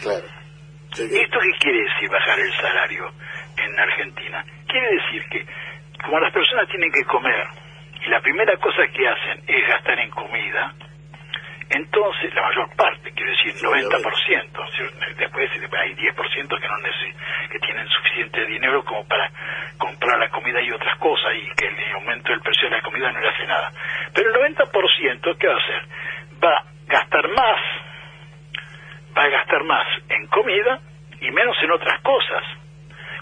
Claro. 0.00 0.26
¿Esto 0.90 1.38
qué 1.40 1.50
quiere 1.60 1.82
decir 1.82 2.08
bajar 2.08 2.38
el 2.40 2.52
salario 2.54 3.12
en 3.56 3.78
Argentina? 3.78 4.44
Quiere 4.66 4.88
decir 4.96 5.24
que 5.30 5.46
como 6.02 6.20
las 6.20 6.32
personas 6.32 6.68
tienen 6.68 6.90
que 6.90 7.04
comer 7.04 7.46
y 8.04 8.08
la 8.08 8.20
primera 8.20 8.56
cosa 8.56 8.86
que 8.92 9.08
hacen 9.08 9.42
es 9.46 9.68
gastar 9.68 9.98
en 9.98 10.10
comida, 10.10 10.72
entonces 11.70 12.34
la 12.34 12.42
mayor 12.42 12.76
parte, 12.76 13.12
quiero 13.12 13.30
decir 13.30 13.54
90%, 13.54 15.16
después 15.18 15.50
hay 15.78 15.94
10% 15.94 16.60
que 16.60 16.68
no 16.68 16.76
que 17.50 17.58
tienen 17.58 17.88
suficiente 17.88 18.46
dinero 18.46 18.84
como 18.84 19.06
para 19.06 19.30
comprar 19.78 20.18
la 20.18 20.28
comida 20.30 20.60
y 20.60 20.70
otras 20.70 20.96
cosas 20.98 21.32
y 21.34 21.54
que 21.56 21.66
el 21.66 21.92
aumento 21.94 22.32
del 22.32 22.40
precio 22.40 22.68
de 22.68 22.76
la 22.76 22.82
comida 22.82 23.12
no 23.12 23.20
le 23.20 23.28
hace 23.28 23.46
nada. 23.46 23.72
Pero 24.14 24.30
el 24.30 24.54
90%, 24.56 25.38
¿qué 25.38 25.46
va 25.46 25.54
a 25.54 25.56
hacer? 25.56 25.82
Va 26.42 26.56
a 26.56 26.64
gastar 26.86 27.28
más 27.28 27.56
va 29.16 29.22
a 29.22 29.28
gastar 29.28 29.64
más 29.64 29.86
en 30.08 30.26
comida 30.26 30.80
y 31.20 31.30
menos 31.30 31.56
en 31.62 31.70
otras 31.70 32.00
cosas. 32.02 32.42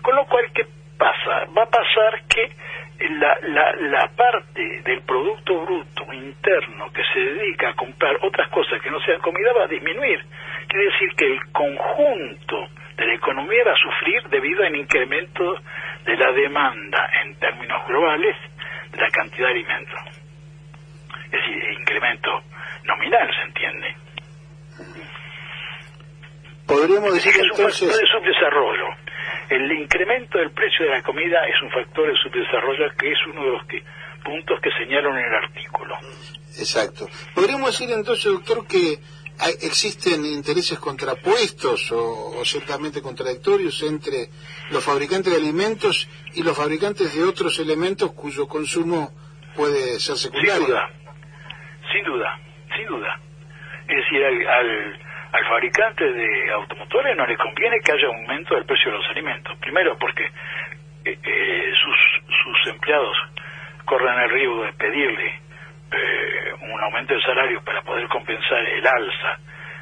Con 0.02 0.16
lo 0.16 0.24
cual, 0.26 0.50
¿qué 0.54 0.66
pasa? 0.98 1.46
Va 1.56 1.62
a 1.62 1.70
pasar 1.70 2.22
que 2.28 2.50
la, 2.98 3.38
la, 3.42 3.72
la 3.76 4.08
parte 4.16 4.82
del 4.82 5.02
Producto 5.02 5.64
Bruto 5.64 6.12
interno 6.12 6.92
que 6.92 7.02
se 7.12 7.20
dedica 7.20 7.70
a 7.70 7.74
comprar 7.74 8.16
otras 8.22 8.48
cosas 8.48 8.80
que 8.82 8.90
no 8.90 9.00
sean 9.00 9.20
comida 9.20 9.52
va 9.52 9.64
a 9.64 9.68
disminuir. 9.68 10.24
Quiere 10.68 10.86
decir 10.86 11.10
que 11.16 11.32
el 11.32 11.40
conjunto 11.52 12.68
de 12.96 13.06
la 13.06 13.14
economía 13.14 13.64
va 13.64 13.72
a 13.72 13.76
sufrir 13.76 14.22
debido 14.28 14.64
al 14.64 14.76
incremento 14.76 15.56
de 16.04 16.16
la 16.16 16.32
demanda 16.32 17.10
en 17.22 17.34
términos 17.38 17.86
globales 17.86 18.36
de 18.90 19.00
la 19.00 19.08
cantidad 19.10 19.48
de 19.48 19.52
alimentos. 19.52 20.00
Es 21.24 21.30
decir, 21.30 21.64
incremento 21.80 22.42
nominal, 22.84 23.28
¿se 23.34 23.42
entiende? 23.42 24.03
Podríamos 26.66 27.14
decir 27.14 27.32
que 27.32 27.40
entonces... 27.40 27.82
Es 27.82 27.82
un 27.82 27.90
factor 27.90 28.00
de 28.00 28.32
subdesarrollo. 28.32 28.86
El 29.50 29.72
incremento 29.72 30.38
del 30.38 30.50
precio 30.52 30.86
de 30.86 30.92
la 30.92 31.02
comida 31.02 31.46
es 31.46 31.60
un 31.62 31.70
factor 31.70 32.08
de 32.08 32.16
subdesarrollo 32.16 32.90
que 32.98 33.12
es 33.12 33.18
uno 33.26 33.44
de 33.44 33.50
los 33.52 33.66
que, 33.66 33.82
puntos 34.24 34.60
que 34.60 34.70
señalan 34.78 35.18
en 35.18 35.24
el 35.26 35.34
artículo. 35.34 35.96
Exacto. 36.58 37.06
Podríamos 37.34 37.72
decir 37.72 37.90
entonces, 37.92 38.24
doctor, 38.24 38.66
que 38.66 38.98
existen 39.62 40.24
intereses 40.24 40.78
contrapuestos 40.78 41.90
o, 41.92 42.38
o, 42.38 42.44
ciertamente 42.44 43.02
contradictorios 43.02 43.82
entre 43.82 44.28
los 44.70 44.82
fabricantes 44.82 45.32
de 45.32 45.38
alimentos 45.38 46.08
y 46.34 46.42
los 46.42 46.56
fabricantes 46.56 47.14
de 47.14 47.24
otros 47.24 47.58
elementos 47.58 48.12
cuyo 48.12 48.46
consumo 48.46 49.10
puede 49.56 49.98
ser 50.00 50.16
secundario. 50.16 50.54
Sin 50.54 50.66
duda, 50.66 50.90
sin 51.92 52.04
duda, 52.04 52.40
sin 52.76 52.86
duda. 52.86 53.20
Es 53.88 53.96
decir, 53.96 54.24
al 54.24 54.46
al 54.46 55.03
fabricante 55.42 56.04
de 56.04 56.52
automotores 56.52 57.16
no 57.16 57.26
le 57.26 57.36
conviene 57.36 57.80
que 57.80 57.92
haya 57.92 58.06
aumento 58.06 58.54
del 58.54 58.64
precio 58.64 58.92
de 58.92 58.98
los 58.98 59.08
alimentos. 59.08 59.56
Primero 59.58 59.98
porque 59.98 60.24
eh, 61.04 61.18
eh, 61.22 61.72
sus, 61.82 62.36
sus 62.42 62.72
empleados 62.72 63.16
corren 63.84 64.18
el 64.20 64.30
riesgo 64.30 64.64
de 64.64 64.72
pedirle 64.74 65.40
eh, 65.90 66.54
un 66.60 66.80
aumento 66.84 67.14
de 67.14 67.22
salario 67.22 67.62
para 67.64 67.82
poder 67.82 68.06
compensar 68.08 68.58
el 68.64 68.86
alza 68.86 69.38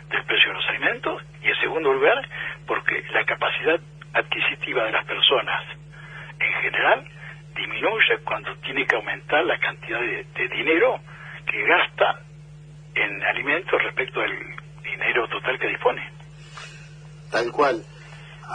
del 0.08 0.24
precio 0.24 0.48
de 0.48 0.54
los 0.54 0.68
alimentos. 0.68 1.22
Y 1.42 1.48
en 1.48 1.56
segundo 1.56 1.92
lugar, 1.92 2.26
porque 2.66 3.04
la 3.12 3.24
capacidad 3.24 3.78
adquisitiva 4.14 4.84
de 4.84 4.92
las 4.92 5.04
personas 5.04 5.62
en 6.38 6.52
general 6.62 7.04
disminuye 7.54 8.18
cuando 8.24 8.54
tiene 8.56 8.86
que 8.86 8.96
aumentar 8.96 9.44
la 9.44 9.58
cantidad 9.58 10.00
de, 10.00 10.24
de 10.34 10.48
dinero 10.48 10.98
que 11.46 11.62
gasta 11.64 12.20
en 12.94 13.22
alimentos 13.24 13.82
respecto 13.82 14.20
al 14.20 14.61
dinero 14.92 15.28
total 15.28 15.58
que 15.58 15.68
dispone. 15.68 16.12
Tal 17.30 17.50
cual. 17.50 17.84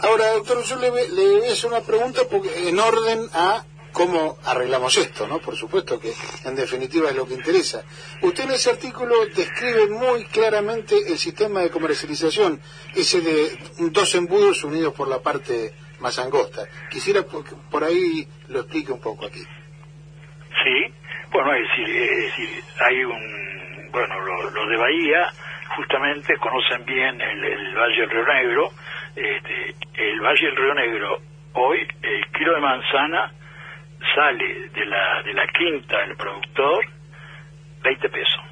Ahora, 0.02 0.32
doctor, 0.32 0.62
yo 0.62 0.76
le, 0.76 0.90
le 0.90 1.38
voy 1.38 1.48
a 1.48 1.52
hacer 1.52 1.70
una 1.70 1.80
pregunta 1.80 2.22
porque 2.30 2.68
en 2.68 2.78
orden 2.78 3.28
a 3.32 3.64
cómo 3.92 4.38
arreglamos 4.44 4.96
esto, 4.96 5.26
¿no? 5.26 5.40
Por 5.40 5.56
supuesto 5.56 5.98
que 5.98 6.12
en 6.44 6.54
definitiva 6.54 7.10
es 7.10 7.16
lo 7.16 7.26
que 7.26 7.34
interesa. 7.34 7.82
Usted 8.22 8.44
en 8.44 8.52
ese 8.52 8.70
artículo 8.70 9.26
describe 9.26 9.88
muy 9.88 10.24
claramente 10.26 10.96
el 11.08 11.18
sistema 11.18 11.62
de 11.62 11.70
comercialización, 11.70 12.60
ese 12.94 13.20
de 13.20 13.58
dos 13.90 14.14
embudos 14.14 14.62
unidos 14.62 14.94
por 14.94 15.08
la 15.08 15.18
parte 15.18 15.74
más 15.98 16.16
angosta. 16.20 16.64
Quisiera 16.90 17.24
que 17.24 17.56
por 17.70 17.82
ahí 17.82 18.28
lo 18.48 18.60
explique 18.60 18.92
un 18.92 19.00
poco 19.00 19.26
aquí. 19.26 19.42
Sí, 19.42 20.94
bueno, 21.32 21.52
es 21.54 21.62
decir, 21.68 21.96
es 21.96 22.18
decir 22.18 22.64
hay 22.78 23.04
un, 23.04 23.90
bueno, 23.90 24.20
lo 24.20 24.68
de 24.68 24.76
Bahía 24.76 25.32
justamente 25.76 26.36
conocen 26.38 26.84
bien 26.84 27.20
el, 27.20 27.74
Valle 27.74 28.00
del 28.00 28.10
Río 28.10 28.26
Negro. 28.26 28.70
Este, 29.14 29.74
el 29.94 30.20
Valle 30.20 30.46
del 30.46 30.56
Río 30.56 30.74
Negro, 30.74 31.18
hoy 31.54 31.86
el 32.02 32.26
kilo 32.32 32.54
de 32.54 32.60
manzana 32.60 33.32
sale 34.14 34.68
de 34.70 34.86
la, 34.86 35.22
de 35.22 35.32
la 35.34 35.46
quinta 35.48 35.98
del 35.98 36.16
productor 36.16 36.84
20 37.82 38.08
pesos 38.08 38.42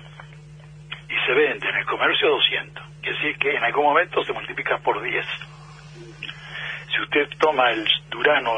y 1.09 1.27
se 1.27 1.33
vende 1.33 1.69
en 1.69 1.77
el 1.77 1.87
comercio 1.87 2.29
200. 2.31 2.85
Quiere 3.01 3.19
decir 3.19 3.39
que 3.39 3.57
en 3.57 3.65
algún 3.65 3.85
momento 3.85 4.25
se 4.25 4.33
multiplica 4.33 4.79
por 4.79 5.01
10. 5.01 5.27
Si 6.93 7.01
usted 7.01 7.29
toma 7.39 7.71
el 7.71 7.87
Durano 8.11 8.53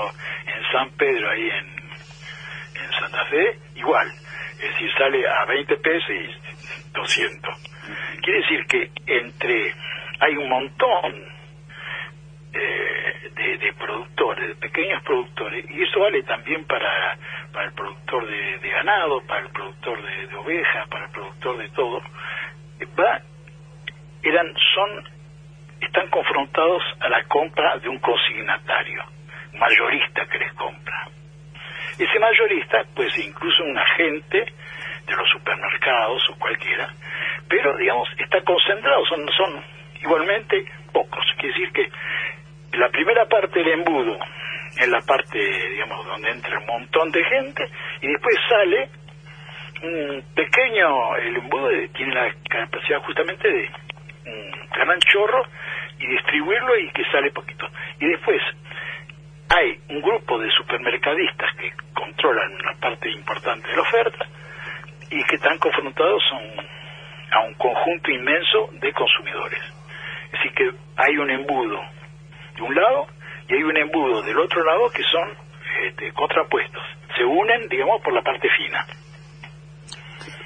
en 0.47 0.73
San 0.73 0.91
Pedro, 0.91 1.31
ahí 1.31 1.49
en, 1.51 2.83
en 2.83 2.93
Santa 2.99 3.25
Fe, 3.27 3.59
igual. 3.75 4.09
Es 4.55 4.71
decir, 4.71 4.91
sale 4.97 5.29
a 5.29 5.45
20 5.45 5.77
pesos 5.77 6.11
y 6.11 6.27
200 6.27 6.48
Quiere 8.23 8.41
decir 8.41 8.67
que 8.67 8.91
entre 9.07 9.75
hay 10.21 10.37
un 10.37 10.49
montón 10.49 11.15
eh, 12.53 13.31
de, 13.35 13.73
productores, 13.75 14.49
de 14.49 14.55
pequeños 14.57 15.03
productores, 15.03 15.65
y 15.71 15.83
eso 15.83 16.01
vale 16.01 16.23
también 16.25 16.65
para, 16.65 17.17
para 17.53 17.67
el 17.67 17.73
productor 17.73 18.27
de, 18.27 18.69
ganado, 18.69 19.21
para 19.27 19.41
el 19.41 19.53
productor 19.53 20.03
de, 20.03 20.37
ovejas, 20.37 20.89
para 20.89 21.05
el 21.07 21.11
productor 21.11 21.59
de 21.59 21.69
todo, 21.71 22.03
va, 22.99 23.21
eran, 24.23 24.53
son, 24.75 25.05
están 25.81 26.09
confrontados 26.09 26.83
a 27.01 27.09
la 27.09 27.25
compra 27.25 27.79
de 27.79 27.89
un 27.89 27.99
consignatario, 27.99 29.05
mayorista 29.53 30.27
que 30.27 30.39
les 30.39 30.53
compra. 30.55 31.09
Ese 31.99 32.19
mayorista, 32.19 32.85
pues 32.95 33.17
incluso 33.19 33.65
un 33.65 33.77
agente 33.77 34.53
de 35.09 35.17
los 35.17 35.29
supermercados 35.31 36.23
o 36.31 36.39
cualquiera, 36.39 36.89
pero 37.49 37.77
digamos 37.77 38.09
está 38.19 38.41
concentrado, 38.43 39.05
son, 39.07 39.29
son 39.33 39.65
igualmente 40.03 40.65
pocos. 40.93 41.25
Quiere 41.39 41.55
decir 41.55 41.73
que 41.73 42.79
la 42.79 42.89
primera 42.91 43.27
parte 43.27 43.59
del 43.61 43.81
embudo 43.81 44.19
es 44.77 44.89
la 44.89 45.01
parte, 45.01 45.39
digamos, 45.71 46.07
donde 46.07 46.31
entra 46.31 46.59
un 46.59 46.67
montón 46.67 47.11
de 47.11 47.25
gente 47.25 47.69
y 48.03 48.09
después 48.09 48.37
sale 48.49 48.89
un 49.83 50.25
pequeño, 50.35 51.17
el 51.17 51.37
embudo 51.37 51.69
tiene 51.95 52.15
la 52.15 52.33
capacidad 52.49 53.01
justamente 53.01 53.49
de 53.49 53.71
un 54.27 54.51
gran 54.71 54.99
chorro 55.01 55.43
y 55.99 56.07
distribuirlo 56.07 56.79
y 56.79 56.91
que 56.91 57.05
sale 57.11 57.31
poquito. 57.31 57.67
Y 58.01 58.07
después 58.07 58.41
hay 59.57 59.81
un 59.89 60.03
grupo 60.03 60.39
de 60.39 60.51
supermercadistas 60.51 61.51
que 61.57 61.73
controlan 61.95 62.53
una 62.55 62.75
parte 62.75 63.11
importante 63.11 63.69
de 63.69 63.77
la 63.77 63.83
oferta 63.83 64.27
y 65.11 65.23
que 65.25 65.37
están 65.37 65.59
confrontados 65.59 66.23
a 66.33 66.37
un, 66.37 66.67
a 67.33 67.41
un 67.47 67.55
conjunto 67.55 68.11
inmenso 68.11 68.69
de 68.73 68.93
consumidores. 68.93 69.61
Así 70.33 70.51
que 70.55 70.71
hay 70.97 71.17
un 71.17 71.31
embudo 71.31 71.81
de 72.57 72.63
un 72.63 72.75
lado 72.75 73.07
y 73.49 73.55
hay 73.55 73.63
un 73.63 73.77
embudo 73.77 74.23
del 74.23 74.39
otro 74.39 74.63
lado 74.65 74.91
que 74.91 75.03
son 75.05 75.29
este, 75.89 76.13
contrapuestos. 76.13 76.83
Se 77.17 77.25
unen, 77.25 77.69
digamos, 77.69 78.03
por 78.03 78.13
la 78.13 78.23
parte 78.23 78.49
fina. 78.57 78.87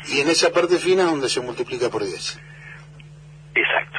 Y 0.08 0.20
en 0.20 0.28
esa 0.28 0.52
parte 0.52 0.78
fina 0.78 1.04
es 1.04 1.10
donde 1.10 1.28
se 1.28 1.40
multiplica 1.40 1.88
por 1.90 2.02
10. 2.04 2.40
Exacto. 3.54 3.98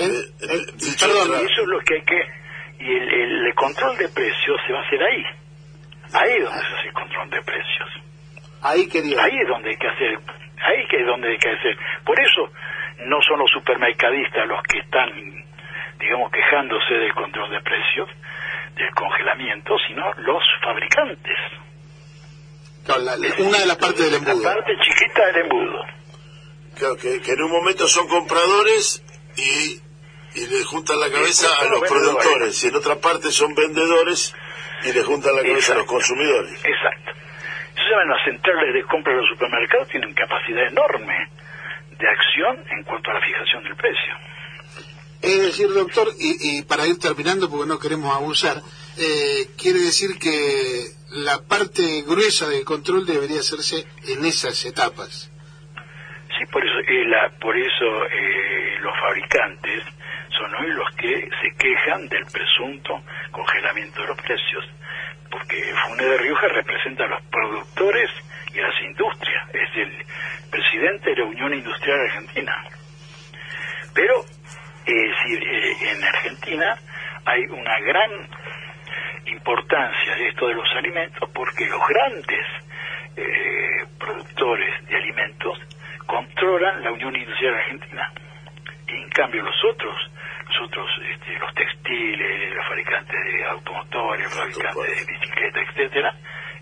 En- 0.00 0.10
eh, 0.10 0.24
eh, 0.40 0.96
perdón, 0.98 1.34
eso 1.34 1.62
es 1.62 1.68
lo 1.68 1.78
que 1.80 1.94
hay 1.94 2.02
que... 2.02 2.20
Y 2.78 2.90
el, 2.92 3.54
control 3.54 3.96
de 3.96 4.08
precios 4.10 4.60
se 4.66 4.72
va 4.72 4.80
a 4.80 4.86
hacer 4.86 5.02
ahí. 5.02 5.22
Ahí 6.12 6.32
es 6.36 6.44
donde 6.44 6.60
se 6.60 6.74
hace 6.74 6.88
el 6.88 6.92
control 6.92 7.30
de 7.30 7.42
precios. 7.42 7.88
Ahí 8.62 8.88
quería. 8.88 9.22
Ahí 9.22 9.38
es 9.40 9.48
donde 9.48 9.70
hay 9.70 9.76
que 9.76 9.88
hacer... 9.88 10.18
Ahí 10.58 10.86
que 10.88 11.00
es 11.00 11.06
donde 11.06 11.28
hay 11.28 11.38
que 11.38 11.50
hacer. 11.50 11.76
Por 12.04 12.18
eso 12.18 12.50
no 13.06 13.20
son 13.22 13.38
los 13.38 13.50
supermercadistas 13.50 14.48
los 14.48 14.62
que 14.62 14.78
están, 14.78 15.10
digamos, 16.00 16.30
quejándose 16.32 16.94
del 16.94 17.12
control 17.14 17.50
de 17.50 17.60
precios, 17.60 18.08
del 18.74 18.90
congelamiento, 18.94 19.76
sino 19.86 20.12
los 20.14 20.42
fabricantes. 20.64 21.36
Claro, 22.84 23.02
la- 23.02 23.16
la- 23.16 23.34
una 23.38 23.58
de 23.58 23.66
las 23.66 23.76
partes 23.76 24.04
del 24.10 24.14
embudo. 24.14 24.42
La 24.42 24.54
parte 24.54 24.72
chiquita 24.80 25.26
del 25.26 25.36
embudo. 25.44 25.84
Claro, 26.78 26.96
que, 26.96 27.20
que 27.20 27.32
en 27.32 27.42
un 27.42 27.50
momento 27.50 27.86
son 27.88 28.08
compradores 28.08 29.02
y, 29.36 29.80
y 30.40 30.46
le 30.46 30.64
juntan 30.64 30.98
la 31.00 31.10
cabeza 31.10 31.48
a 31.60 31.64
los 31.66 31.80
productores, 31.80 32.64
y 32.64 32.68
en 32.68 32.76
otra 32.76 32.96
parte 32.96 33.30
son 33.30 33.54
vendedores 33.54 34.34
y 34.84 34.92
le 34.92 35.02
juntan 35.02 35.34
la 35.36 35.42
cabeza 35.42 35.72
a 35.72 35.76
los 35.76 35.86
consumidores. 35.86 36.64
Exacto. 36.64 37.12
Llaman 37.88 38.08
las 38.08 38.24
centrales 38.24 38.74
de 38.74 38.82
compra 38.84 39.12
de 39.12 39.20
los 39.20 39.28
supermercados, 39.30 39.88
tienen 39.88 40.12
capacidad 40.14 40.66
enorme 40.66 41.28
de 41.98 42.08
acción 42.08 42.58
en 42.70 42.82
cuanto 42.84 43.10
a 43.10 43.14
la 43.14 43.20
fijación 43.20 43.62
del 43.64 43.76
precio. 43.76 44.14
Es 45.22 45.42
decir, 45.42 45.68
doctor, 45.72 46.08
y, 46.18 46.58
y 46.58 46.62
para 46.62 46.86
ir 46.86 46.98
terminando, 46.98 47.48
porque 47.50 47.66
no 47.68 47.78
queremos 47.78 48.14
abusar, 48.14 48.56
eh, 48.98 49.46
quiere 49.58 49.78
decir 49.80 50.18
que 50.18 50.84
la 51.10 51.38
parte 51.48 52.02
gruesa 52.06 52.48
del 52.48 52.64
control 52.64 53.06
debería 53.06 53.40
hacerse 53.40 53.86
en 54.08 54.24
esas 54.24 54.64
etapas. 54.66 55.30
Sí, 56.38 56.44
por 56.52 56.62
eso, 56.64 56.78
eh, 56.80 57.04
la- 57.08 57.30
por 57.40 57.56
eso 57.56 58.04
eh, 58.12 58.76
los 58.80 58.92
fabricantes 59.00 59.82
son 60.36 60.54
hoy 60.56 60.68
los 60.72 60.90
que 60.96 61.28
se 61.40 61.56
quejan 61.56 62.08
del 62.08 62.26
presunto 62.26 63.02
congelamiento 63.30 64.02
de 64.02 64.08
los 64.08 64.16
precios, 64.20 64.64
porque 65.46 65.62
Fune 65.86 66.04
de 66.04 66.18
Rioja 66.18 66.48
representa 66.48 67.04
a 67.04 67.08
los 67.08 67.22
productores 67.26 68.10
y 68.52 68.58
a 68.58 68.62
las 68.66 68.82
industrias, 68.82 69.48
es 69.54 69.76
el 69.76 70.06
presidente 70.50 71.10
de 71.10 71.16
la 71.16 71.24
Unión 71.24 71.54
Industrial 71.54 72.00
Argentina. 72.00 72.64
Pero, 73.94 74.24
es 74.86 74.94
decir, 74.94 75.42
eh, 75.42 75.92
en 75.92 76.04
Argentina 76.04 76.76
hay 77.24 77.44
una 77.44 77.80
gran 77.80 78.10
importancia 79.26 80.14
de 80.16 80.28
esto 80.28 80.48
de 80.48 80.54
los 80.54 80.68
alimentos 80.76 81.30
porque 81.32 81.66
los 81.66 81.80
grandes 81.88 82.46
eh, 83.16 83.84
productores 83.98 84.86
de 84.88 84.96
alimentos 84.96 85.58
controlan 86.06 86.82
la 86.82 86.92
Unión 86.92 87.14
Industrial 87.14 87.54
Argentina. 87.54 88.12
Y 88.88 88.96
en 88.96 89.08
cambio 89.10 89.42
los 89.42 89.64
otros, 89.64 90.10
los 90.46 90.60
otros, 90.62 90.88
este, 91.12 91.38
los 91.38 91.54
textiles, 91.54 92.54
los 92.54 92.66
fabricantes 92.66 93.24
de 93.24 93.44
automotores, 93.46 94.24
los 94.24 94.34
fabricantes 94.34 95.06
de 95.06 95.12
bicicletas, 95.12 95.68
etcétera, 95.68 96.14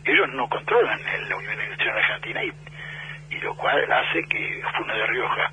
ellos 0.04 0.28
no 0.34 0.48
controlan 0.48 1.00
la 1.28 1.36
Unión 1.36 1.54
Industrial 1.62 1.96
Argentina 1.96 2.44
y, 2.44 2.52
y 3.34 3.40
lo 3.40 3.54
cual 3.56 3.80
hace 3.92 4.22
que 4.28 4.62
Funo 4.76 4.94
de 4.94 5.06
Rioja, 5.06 5.52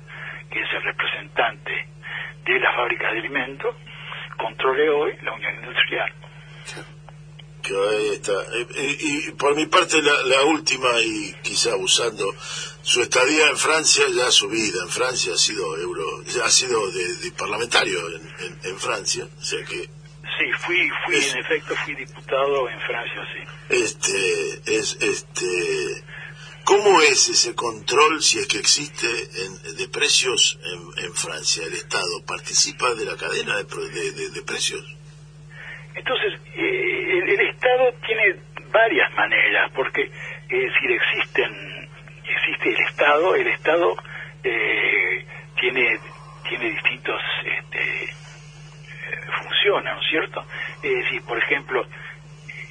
que 0.50 0.60
es 0.60 0.72
el 0.72 0.82
representante 0.82 1.86
de 2.44 2.60
las 2.60 2.74
fábricas 2.74 3.12
de 3.12 3.18
alimentos, 3.18 3.76
controle 4.36 4.88
hoy 4.90 5.16
la 5.22 5.32
Unión 5.32 5.54
Industrial. 5.54 6.12
Que 7.62 7.74
ahí 7.76 8.08
está. 8.14 8.32
Eh, 8.32 8.66
eh, 8.74 8.96
Y, 9.00 9.30
por 9.32 9.54
mi 9.54 9.66
parte, 9.66 10.02
la, 10.02 10.22
la 10.24 10.42
última, 10.44 11.00
y 11.00 11.32
quizá 11.42 11.76
usando 11.76 12.34
su 12.82 13.02
estadía 13.02 13.48
en 13.50 13.56
Francia, 13.56 14.04
ya 14.12 14.30
su 14.32 14.48
vida 14.48 14.82
en 14.82 14.88
Francia 14.90 15.34
ha 15.34 15.38
sido 15.38 15.76
euro, 15.78 16.04
ha 16.44 16.50
sido 16.50 16.90
de, 16.90 17.14
de 17.16 17.30
parlamentario 17.32 18.00
en, 18.16 18.22
en- 18.46 18.58
en 18.64 18.78
Francia, 18.78 19.28
o 19.40 19.44
sea 19.44 19.64
que 19.64 19.88
Sí, 20.38 20.46
fui, 20.60 20.90
fui, 21.06 21.16
Es- 21.16 21.32
en 21.34 21.38
efecto, 21.40 21.74
fui 21.84 21.94
diputado 21.94 22.68
en 22.68 22.80
Francia, 22.80 23.20
sí. 23.32 23.76
este 23.84 24.78
es 24.78 24.96
este 25.00 26.04
cómo 26.64 27.00
es 27.02 27.28
ese 27.28 27.54
control 27.54 28.22
si 28.22 28.38
es 28.38 28.46
que 28.48 28.58
existe 28.58 29.06
en- 29.44 29.76
de 29.76 29.88
precios 29.88 30.58
en, 30.64 31.04
en 31.04 31.14
Francia 31.14 31.62
el 31.64 31.74
Estado 31.74 32.22
participa 32.26 32.94
de 32.94 33.04
la 33.04 33.16
cadena 33.16 33.56
de- 33.62 34.10
de- 34.12 34.30
de 34.30 34.42
precios 34.42 34.84
Entonces, 35.94 36.40
eh, 36.56 37.18
el, 37.18 37.28
el 37.38 37.40
Estado 37.50 37.84
tiene 38.06 38.40
varias 38.72 39.12
maneras, 39.14 39.70
porque, 39.74 40.02
es 40.02 40.48
decir, 40.48 40.90
existen, 40.90 41.88
existe 42.26 42.70
el 42.70 42.80
Estado, 42.86 43.34
el 43.36 43.46
Estado 43.48 43.96
eh, 44.44 45.24
tiene, 45.60 45.98
tiene 46.48 46.70
distintos, 46.70 47.20
este, 47.44 48.04
eh, 48.04 48.10
funciona, 49.42 49.94
¿no 49.94 50.00
es 50.00 50.08
cierto? 50.08 50.44
Es 50.82 50.90
decir, 50.94 51.22
por 51.26 51.38
ejemplo, 51.38 51.86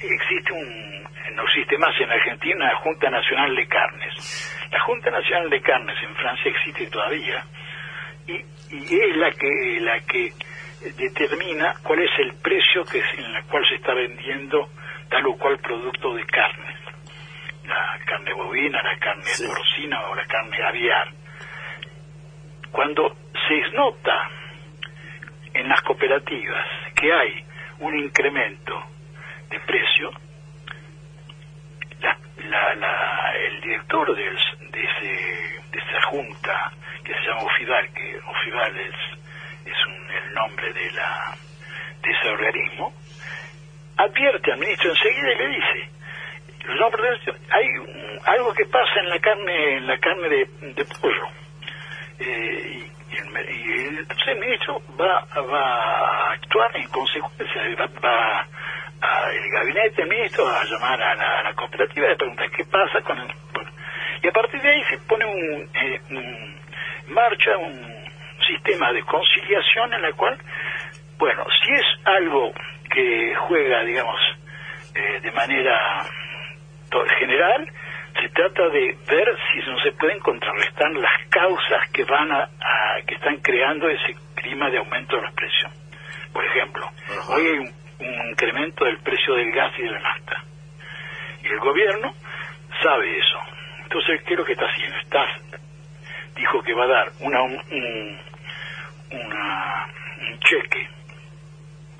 existe 0.00 0.52
un, 0.52 1.02
no 1.34 1.42
existe 1.44 1.78
más 1.78 1.98
en 2.00 2.10
Argentina, 2.10 2.66
la 2.66 2.76
Junta 2.76 3.08
Nacional 3.10 3.54
de 3.54 3.66
Carnes. 3.66 4.48
La 4.70 4.80
Junta 4.80 5.10
Nacional 5.10 5.50
de 5.50 5.60
Carnes 5.60 5.96
en 6.02 6.14
Francia 6.16 6.50
existe 6.50 6.86
todavía 6.88 7.44
y, 8.26 8.32
y 8.74 9.00
es 9.00 9.16
la 9.16 9.30
que 9.32 9.78
la 9.80 10.00
que 10.00 10.32
determina 10.96 11.74
cuál 11.82 12.00
es 12.00 12.10
el 12.18 12.32
precio 12.42 12.84
que 12.84 12.98
es- 12.98 13.18
en 13.18 13.24
el 13.36 13.44
cual 13.44 13.64
se 13.68 13.76
está 13.76 13.94
vendiendo 13.94 14.68
tal 15.12 15.26
o 15.26 15.36
cual 15.36 15.58
producto 15.58 16.14
de 16.14 16.24
carne. 16.26 16.74
La 17.66 17.98
carne 18.06 18.32
bovina, 18.32 18.82
la 18.82 18.98
carne 18.98 19.24
Sí. 19.24 19.46
porcina 19.46 20.00
o 20.08 20.14
la 20.14 20.24
carne 20.26 20.56
aviar. 20.62 21.08
Cuando 22.72 23.14
se 23.46 23.60
nota 23.76 24.30
en 25.54 25.68
las 25.68 25.80
cooperativas 25.82 26.66
que 26.96 27.12
hay 27.12 27.44
un 27.80 27.96
incremento 27.98 28.82
de 29.50 29.60
precio, 29.60 30.10
la- 32.00 32.18
la- 32.48 32.74
la- 32.74 33.32
el 33.36 33.60
director 33.60 34.14
de, 34.16 34.28
ese- 34.28 34.56
de 35.70 35.78
esa 35.78 36.02
junta 36.08 36.72
que 37.04 37.12
se 37.14 37.20
llama 37.20 37.42
OFIDAL, 37.42 37.92
que 37.92 38.18
OFIDAL 38.26 38.76
es, 38.80 38.94
es 39.66 39.86
un- 39.86 40.10
el 40.10 40.34
nombre 40.34 40.72
de, 40.72 40.90
la, 40.92 41.36
de 42.02 42.10
ese 42.10 42.28
organismo, 42.30 42.92
advierte 43.96 44.52
al 44.52 44.58
ministro 44.58 44.90
enseguida 44.90 45.32
y 45.32 45.38
le 45.38 45.48
dice, 45.48 45.90
de- 47.02 47.32
hay 47.50 47.66
algo 48.26 48.52
que 48.54 48.64
pasa 48.66 49.00
en 49.00 49.08
la 49.10 49.18
carne 49.18 49.76
en 49.76 49.86
la 49.86 49.98
carne 49.98 50.28
de, 50.28 50.46
pollo. 51.00 51.28
Eh, 52.18 52.88
y, 53.10 53.98
entonces 53.98 54.28
el 54.28 54.38
ministro 54.40 54.80
va, 55.00 55.26
va 55.42 56.28
a 56.28 56.32
actuar 56.32 56.70
en 56.76 56.88
consecuencia, 56.88 57.62
va, 57.76 57.88
va 58.02 58.40
a- 59.00 59.30
el 59.32 59.50
gabinete 59.50 60.04
ministro 60.06 60.44
va 60.44 60.60
a 60.60 60.64
llamar 60.64 61.02
a 61.02 61.14
la, 61.14 61.42
cooperativa 61.54 62.06
y 62.06 62.10
le 62.10 62.16
preguntar 62.16 62.50
qué 62.50 62.64
pasa 62.64 63.00
con 63.02 63.18
el... 63.18 63.26
con- 63.52 63.70
y 64.22 64.28
a 64.28 64.32
partir 64.32 64.60
de 64.62 64.68
ahí 64.70 64.84
se 64.84 64.98
pone 64.98 65.24
un, 65.26 65.68
eh, 65.74 66.00
un- 66.10 66.60
marcha 67.08 67.56
un 67.58 67.92
sistema 68.46 68.92
de 68.92 69.02
conciliación 69.02 69.92
en 69.94 70.02
la 70.02 70.12
cual, 70.12 70.38
bueno, 71.18 71.44
si 71.64 71.72
es 71.72 71.84
algo 72.04 72.52
que 72.92 73.34
juega, 73.48 73.82
digamos, 73.84 74.20
eh, 74.94 75.20
de 75.22 75.32
manera 75.32 76.04
general, 77.18 77.66
se 78.20 78.28
trata 78.30 78.68
de 78.68 78.96
ver 79.08 79.36
si 79.50 79.70
no 79.70 79.78
se 79.80 79.92
pueden 79.92 80.18
contrarrestar 80.20 80.90
las 80.92 81.12
causas 81.30 81.88
que 81.92 82.04
van 82.04 82.30
a, 82.32 82.42
a- 82.60 83.00
que 83.06 83.14
están 83.14 83.38
creando 83.38 83.88
ese 83.88 84.14
clima 84.34 84.68
de 84.70 84.78
aumento 84.78 85.16
de 85.16 85.22
los 85.22 85.32
precios. 85.32 85.72
Por 86.32 86.44
ejemplo, 86.44 86.86
Ajá. 86.86 87.32
hoy 87.32 87.46
hay 87.46 87.58
un, 87.58 87.74
un 88.00 88.28
incremento 88.30 88.84
del 88.84 88.98
precio 88.98 89.34
del 89.34 89.50
gas 89.52 89.72
y 89.78 89.82
de 89.82 89.90
la 89.90 89.98
nafta. 90.00 90.44
Y 91.42 91.46
el 91.48 91.58
gobierno 91.60 92.14
sabe 92.82 93.18
eso. 93.18 93.38
Entonces, 93.82 94.22
¿qué 94.24 94.34
es 94.34 94.38
lo 94.38 94.44
que 94.44 94.52
está 94.52 94.66
haciendo? 94.66 94.96
Está, 94.98 95.26
dijo 96.36 96.62
que 96.62 96.74
va 96.74 96.84
a 96.84 96.88
dar 96.88 97.12
una, 97.20 97.42
un, 97.42 97.52
un- 97.70 98.20
una- 99.10 99.86
un 100.20 100.38
cheque 100.40 100.88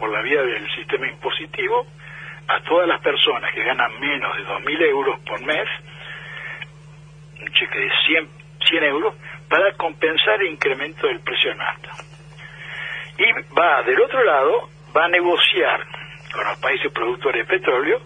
por 0.03 0.11
la 0.11 0.21
vía 0.21 0.43
del 0.43 0.69
sistema 0.75 1.07
impositivo 1.07 1.87
a 2.49 2.61
todas 2.65 2.89
las 2.89 3.01
personas 3.01 3.55
que 3.55 3.63
ganan 3.63 4.01
menos 4.01 4.37
de 4.37 4.43
2.000 4.45 4.83
euros 4.89 5.21
por 5.21 5.41
mes, 5.43 5.69
un 7.41 7.49
cheque 7.53 7.79
de 7.79 7.91
100, 8.09 8.29
100 8.69 8.83
euros 8.83 9.15
para 9.49 9.73
compensar 9.75 10.43
el 10.43 10.49
incremento 10.49 11.07
del 11.07 11.21
precio 11.21 11.51
de 11.51 11.57
nafta. 11.57 11.91
Y 13.17 13.55
va 13.57 13.85
del 13.85 14.03
otro 14.03 14.25
lado, 14.25 14.71
va 14.97 15.05
a 15.05 15.09
negociar 15.09 15.87
con 16.33 16.47
los 16.49 16.59
países 16.59 16.91
productores 16.91 17.47
de 17.47 17.59
petróleo 17.59 18.01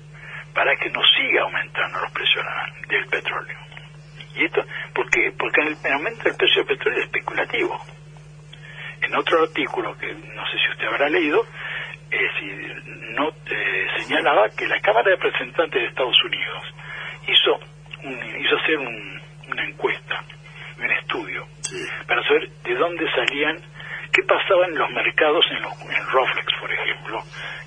para 0.52 0.76
que 0.76 0.90
no 0.90 1.00
siga 1.16 1.44
aumentando 1.44 1.98
los 2.00 2.12
precios 2.12 2.44
del 2.88 3.06
petróleo. 3.06 3.56
¿Y 4.34 4.44
esto? 4.44 4.62
Porque, 4.94 5.32
porque 5.38 5.62
el, 5.62 5.92
aumento 5.94 6.24
del 6.24 6.36
precio 6.36 6.62
del 6.62 6.76
petróleo 6.76 6.98
es 6.98 7.06
especulativo. 7.06 7.80
En 9.00 9.14
otro 9.14 9.44
artículo 9.44 9.96
que 9.96 10.12
no 10.12 10.44
sé 10.46 10.58
si 10.58 10.72
usted 10.72 10.86
habrá 10.88 11.08
leído, 11.08 11.46
eh, 12.10 12.82
no, 13.16 13.28
eh, 13.28 13.86
señalaba 13.98 14.48
que 14.56 14.66
la 14.66 14.80
Cámara 14.80 15.10
de 15.10 15.16
Representantes 15.16 15.80
de 15.80 15.88
Estados 15.88 16.16
Unidos 16.24 16.62
hizo, 17.26 17.60
hizo 18.38 18.56
hacer 18.56 18.78
una 18.78 19.64
encuesta, 19.64 20.22
un 20.78 20.90
estudio, 20.90 21.46
para 22.06 22.22
saber 22.22 22.48
de 22.62 22.74
dónde 22.74 23.10
salían, 23.10 23.56
qué 24.12 24.22
pasaba 24.22 24.66
en 24.66 24.78
los 24.78 24.90
mercados, 24.90 25.44
en, 25.50 25.62
los, 25.62 25.72
en 25.82 26.06
Roflex, 26.10 26.46
por 26.60 26.72
ejemplo, 26.72 27.22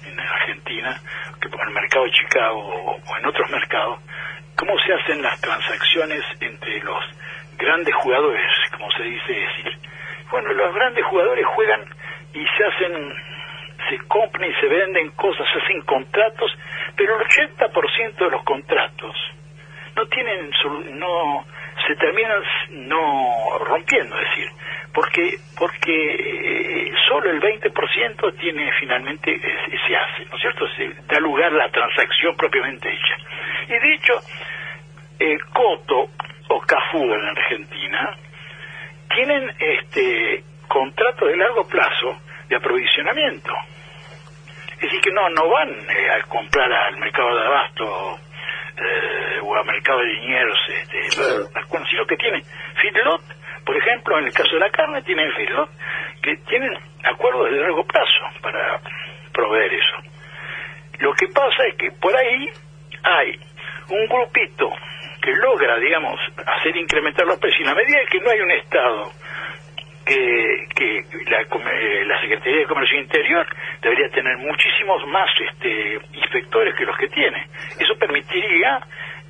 en 0.05 0.19
Argentina, 0.19 1.01
que 1.41 1.47
en 1.47 1.59
el 1.59 1.73
mercado 1.73 2.05
de 2.05 2.11
Chicago 2.11 2.59
o, 2.59 3.17
en 3.17 3.25
otros 3.25 3.49
mercados, 3.49 3.99
cómo 4.55 4.73
se 4.79 4.93
hacen 4.93 5.21
las 5.21 5.39
transacciones 5.41 6.23
entre 6.39 6.79
los 6.81 7.03
grandes 7.57 7.93
jugadores, 7.95 8.51
como 8.71 8.89
se 8.91 9.03
dice 9.03 9.33
decir. 9.33 9.77
Bueno, 10.31 10.53
los 10.53 10.73
grandes 10.73 11.05
jugadores 11.05 11.45
juegan 11.45 11.81
y 12.33 12.45
se 12.57 12.65
hacen, 12.65 13.13
se 13.87 13.97
compran 14.07 14.49
y 14.49 14.53
se 14.55 14.67
venden 14.67 15.11
cosas, 15.11 15.47
se 15.51 15.59
hacen 15.59 15.81
contratos, 15.83 16.51
pero 16.95 17.19
el 17.19 17.25
80% 17.27 18.15
de 18.15 18.31
los 18.31 18.43
contratos 18.43 19.15
no 19.95 20.05
tienen, 20.07 20.51
no, 20.97 21.45
se 21.87 21.95
terminan 21.95 22.41
no 22.69 23.57
rompiendo, 23.59 24.15
es 24.19 24.29
decir, 24.29 24.49
porque 24.93 25.37
porque 25.57 26.87
eh, 26.89 26.91
solo 27.07 27.29
el 27.29 27.41
20% 27.41 28.37
tiene 28.39 28.71
finalmente 28.79 29.39
se 29.39 29.95
hace, 29.95 30.25
¿no 30.25 30.35
es 30.35 30.41
cierto? 30.41 30.67
Se 30.75 30.89
da 31.07 31.19
lugar 31.19 31.51
a 31.51 31.57
la 31.57 31.69
transacción 31.69 32.35
propiamente 32.35 32.89
hecha. 32.89 33.15
Y 33.67 33.79
de 33.79 33.93
hecho, 33.95 34.13
el 35.19 35.45
Coto 35.45 36.09
o 36.49 36.61
Cafú 36.61 37.03
en 37.03 37.25
Argentina 37.25 38.15
tienen 39.13 39.51
este 39.59 40.43
contratos 40.67 41.27
de 41.27 41.37
largo 41.37 41.67
plazo 41.67 42.17
de 42.49 42.55
aprovisionamiento. 42.55 43.53
Es 44.73 44.81
decir, 44.81 45.01
que 45.01 45.11
no 45.11 45.29
no 45.29 45.49
van 45.49 45.69
eh, 45.69 46.11
a 46.11 46.23
comprar 46.27 46.71
al 46.71 46.97
mercado 46.97 47.35
de 47.35 47.45
abasto 47.45 48.19
eh, 48.77 49.39
o 49.43 49.55
al 49.55 49.65
mercado 49.65 49.99
de 49.99 50.07
dineros, 50.07 50.57
este, 50.69 51.01
sino 51.11 52.05
que 52.05 52.15
tienen 52.17 52.41
feedlot, 52.81 53.21
por 53.65 53.77
ejemplo, 53.77 54.19
en 54.19 54.25
el 54.25 54.33
caso 54.33 54.51
de 54.53 54.59
la 54.59 54.69
carne, 54.71 55.01
tienen 55.03 55.31
feedlot 55.33 55.69
que 56.23 56.37
tienen 56.47 56.73
acuerdos 57.03 57.51
de 57.51 57.57
largo 57.57 57.85
plazo 57.85 58.41
para 58.41 58.79
proveer 59.33 59.73
eso. 59.73 59.97
Lo 60.99 61.13
que 61.13 61.27
pasa 61.27 61.65
es 61.67 61.75
que 61.75 61.91
por 61.91 62.15
ahí 62.15 62.49
hay 63.03 63.39
un 63.89 64.07
grupito 64.07 64.69
que 65.21 65.31
logra, 65.33 65.77
digamos, 65.77 66.19
hacer 66.45 66.75
incrementar 66.77 67.25
los 67.25 67.39
precios. 67.39 67.67
Y 67.67 67.71
a 67.71 67.75
medida 67.75 67.99
que 68.09 68.19
no 68.19 68.31
hay 68.31 68.39
un 68.39 68.51
Estado 68.51 69.11
que, 70.09 70.67
que 70.75 71.05
la, 71.29 71.41
eh, 71.41 72.05
la, 72.05 72.19
Secretaría 72.19 72.59
de 72.61 72.65
Comercio 72.65 72.99
Interior 72.99 73.45
debería 73.81 74.09
tener 74.09 74.37
muchísimos 74.37 75.05
más 75.07 75.29
este, 75.39 75.99
inspectores 76.13 76.73
que 76.75 76.85
los 76.85 76.97
que 76.97 77.07
tiene. 77.09 77.47
Eso 77.79 77.95
permitiría 77.99 78.79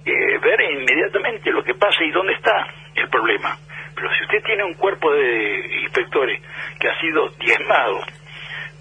eh, 0.05 0.37
ver 0.41 0.61
inmediatamente 0.71 1.51
lo 1.51 1.63
que 1.63 1.75
pasa 1.75 2.03
y 2.03 2.11
dónde 2.11 2.33
está 2.33 2.65
el 2.95 3.09
problema. 3.09 3.57
Pero 3.93 4.09
si 4.15 4.23
usted 4.23 4.41
tiene 4.45 4.63
un 4.63 4.75
cuerpo 4.75 5.11
de 5.11 5.81
inspectores 5.81 6.41
que 6.79 6.87
ha 6.87 6.99
sido 7.01 7.27
diezmado 7.39 7.99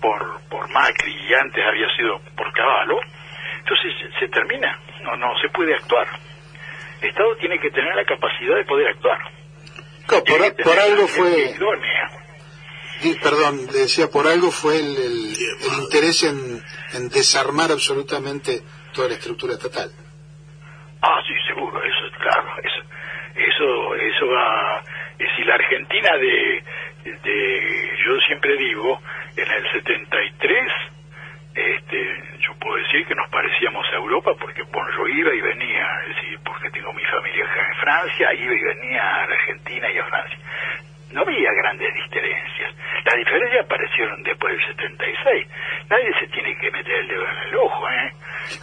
por, 0.00 0.40
por 0.48 0.70
Macri 0.70 1.12
y 1.28 1.34
antes 1.34 1.64
había 1.66 1.88
sido 1.96 2.20
por 2.36 2.52
Caballo, 2.52 3.00
entonces 3.58 3.92
se 4.20 4.28
termina, 4.28 4.78
no, 5.02 5.16
no 5.16 5.36
se 5.40 5.48
puede 5.48 5.74
actuar. 5.74 6.06
El 7.02 7.08
Estado 7.08 7.34
tiene 7.36 7.58
que 7.58 7.70
tener 7.70 7.94
la 7.96 8.04
capacidad 8.04 8.54
de 8.54 8.64
poder 8.64 8.88
actuar. 8.88 9.18
Por, 10.08 10.78
algo 10.78 11.06
fue... 11.06 11.54
perdón, 13.22 13.66
le 13.72 13.80
decía, 13.80 14.08
por 14.08 14.26
algo 14.26 14.50
fue 14.50 14.78
el, 14.78 15.34
interés 15.82 16.24
en, 16.24 16.62
en, 16.94 17.08
desarmar 17.08 17.70
absolutamente 17.70 18.62
toda 18.92 19.08
la 19.08 19.14
estructura 19.14 19.54
estatal. 19.54 19.90
Ah, 21.02 21.20
sí, 21.26 21.34
seguro, 21.46 21.78
eso 21.82 22.06
es 22.06 22.16
claro. 22.18 22.48
Eso, 22.62 22.82
eso, 23.36 23.94
eso 23.94 24.26
va... 24.26 24.82
Es 25.18 25.28
decir, 25.28 25.46
la 25.46 25.54
Argentina 25.54 26.16
de, 26.16 26.64
de, 27.04 27.90
yo 28.06 28.20
siempre 28.26 28.56
digo, 28.56 29.00
en 29.36 29.50
el 29.50 29.72
73 29.72 30.72
este, 31.58 32.22
yo 32.38 32.54
puedo 32.60 32.76
decir 32.76 33.04
que 33.06 33.14
nos 33.16 33.28
parecíamos 33.30 33.84
a 33.92 33.96
Europa 33.96 34.30
porque 34.40 34.62
bueno, 34.62 34.88
yo 34.96 35.08
iba 35.08 35.34
y 35.34 35.40
venía, 35.40 35.86
es 36.02 36.14
decir, 36.14 36.38
porque 36.44 36.70
tengo 36.70 36.92
mi 36.92 37.04
familia 37.04 37.44
acá 37.44 37.68
en 37.68 37.74
Francia, 37.80 38.34
iba 38.34 38.54
y 38.54 38.62
venía 38.62 39.02
a 39.02 39.22
Argentina 39.24 39.90
y 39.90 39.98
a 39.98 40.04
Francia. 40.04 40.38
No 41.10 41.22
había 41.22 41.52
grandes 41.52 41.92
diferencias. 41.94 42.74
Las 43.04 43.16
diferencias 43.16 43.64
aparecieron 43.64 44.22
después 44.22 44.54
del 44.54 44.66
76. 44.66 45.48
Nadie 45.88 46.14
se 46.20 46.26
tiene 46.28 46.56
que 46.58 46.70
meter 46.70 46.94
el 46.94 47.08
dedo 47.08 47.26
en 47.26 47.38
el 47.48 47.56
ojo, 47.56 47.88
¿eh? 47.88 48.12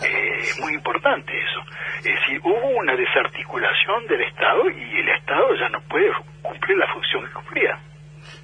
¿eh? 0.04 0.38
Es 0.40 0.60
muy 0.62 0.74
importante 1.16 1.34
eso. 1.34 1.60
Es 2.00 2.16
decir, 2.20 2.40
hubo 2.44 2.70
una 2.80 2.96
desarticulación 2.96 4.08
del 4.08 4.22
Estado 4.22 4.70
y 4.70 5.00
el 5.00 5.10
Estado 5.10 5.56
ya 5.60 5.70
no 5.70 5.82
puede 5.88 6.12
cumplir 6.42 6.78
la 6.78 6.88
función 6.94 7.26
que 7.26 7.34
cumplía. 7.34 7.80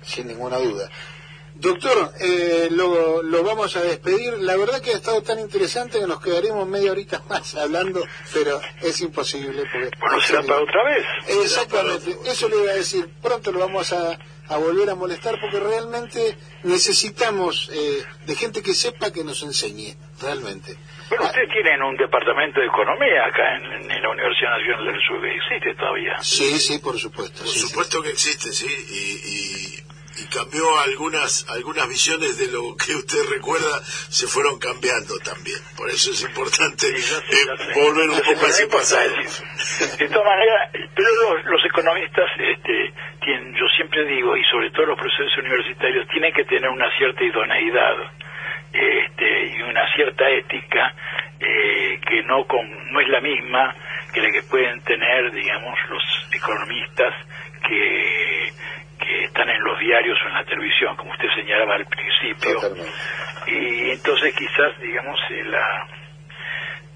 Sin 0.02 0.28
ninguna 0.28 0.58
duda. 0.58 0.90
Doctor, 1.54 2.12
eh, 2.22 2.70
lo, 2.72 3.22
lo, 3.22 3.44
vamos 3.44 3.76
a 3.76 3.82
despedir. 3.82 4.34
La 4.40 4.56
verdad 4.56 4.82
que 4.82 4.92
ha 4.92 4.96
estado 4.96 5.22
tan 5.22 5.38
interesante 5.38 6.00
que 6.00 6.08
nos 6.08 6.22
quedaremos 6.22 6.66
media 6.68 6.92
horita 6.92 7.22
más 7.30 7.56
hablando, 7.56 8.02
pero 8.34 8.60
es 8.82 9.00
imposible. 9.02 9.64
Porque 9.72 9.92
bueno, 10.00 10.22
será 10.22 10.42
para 10.44 10.62
otra 10.62 10.84
vez. 10.86 11.06
Exactamente, 11.44 12.18
eso 12.26 12.50
le 12.50 12.56
iba 12.64 12.72
a 12.72 12.76
decir. 12.76 13.08
Pronto 13.22 13.52
lo 13.52 13.60
vamos 13.60 13.92
a, 13.92 14.18
a 14.52 14.58
volver 14.58 14.90
a 14.90 14.96
molestar 14.96 15.40
porque 15.40 15.60
realmente 15.60 16.38
necesitamos 16.64 17.72
eh, 17.74 18.04
de 18.26 18.36
gente 18.36 18.62
que 18.62 18.74
sepa 18.74 19.12
que 19.12 19.24
nos 19.24 19.42
enseñe, 19.44 19.96
realmente. 20.22 20.76
Bueno, 21.10 21.26
ustedes 21.26 21.50
tienen 21.52 21.82
un 21.82 21.96
departamento 21.96 22.60
de 22.60 22.68
economía 22.68 23.26
acá 23.26 23.56
en, 23.56 23.88
la 23.88 24.10
Universidad 24.10 24.52
Nacional 24.58 24.86
del 24.86 25.02
Sur, 25.08 25.26
¿existe 25.26 25.76
todavía? 25.76 26.18
Sí, 26.22 26.60
sí, 26.60 26.80
por 26.80 27.00
supuesto. 27.00 27.44
Por 27.44 27.48
supuesto 27.48 28.02
que 28.02 28.10
existe, 28.10 28.52
sí, 28.52 28.68
y, 28.68 29.84
y 29.88 29.92
y 30.18 30.28
cambió 30.28 30.64
algunas 30.80 31.48
algunas 31.50 31.88
visiones 31.88 32.38
de 32.38 32.52
lo 32.52 32.76
que 32.76 32.96
usted 32.96 33.30
recuerda 33.30 33.82
se 33.86 34.28
fueron 34.28 34.60
cambiando 34.60 35.18
también 35.20 35.58
por 35.78 35.90
eso 35.90 36.12
es 36.12 36.22
importante 36.24 36.88
eh, 36.88 37.46
volver 37.76 38.10
un 38.10 38.20
poco 38.20 38.46
a 38.46 38.50
ese 38.50 38.68
pasado 38.68 39.10
de 39.10 40.08
todas 40.10 40.26
maneras 40.26 40.70
pero 40.96 41.10
los, 41.46 41.66
economistas 41.66 42.26
este 42.38 42.94
yo 43.26 43.68
siempre 43.76 44.04
digo 44.06 44.36
y 44.36 44.44
sobre 44.46 44.72
todo 44.72 44.88
los 44.88 44.98
profesores 44.98 45.38
universitarios 45.38 46.08
tienen 46.08 46.34
que 46.34 46.44
tener 46.46 46.70
una 46.70 46.90
cierta 46.98 47.24
idoneidad 47.24 47.96
este, 48.74 49.46
y 49.48 49.62
una 49.62 49.86
cierta 49.94 50.30
ética 50.30 50.94
eh, 51.40 52.00
que 52.08 52.24
no 52.24 52.46
no 52.92 53.00
es 53.00 53.10
la 53.10 53.22
misma 53.22 53.76
que 54.14 54.22
la 54.22 54.32
que 54.32 54.42
pueden 54.50 54.82
tener 54.82 55.32
digamos 55.32 55.78
los 55.90 56.04
economistas 56.34 57.14
que 57.68 58.50
que 59.02 59.24
están 59.26 59.50
en 59.50 59.64
los 59.64 59.80
diarios 59.80 60.18
o 60.24 60.28
en 60.28 60.34
la 60.36 60.44
televisión, 60.46 60.96
como 60.96 61.12
usted 61.12 61.28
señalaba 61.36 61.76
al 61.76 61.86
principio. 61.86 62.60
Y 63.48 63.90
entonces 63.90 64.34
quizás, 64.36 64.80
digamos, 64.80 65.20
eh, 65.32 65.44
la, 65.46 65.88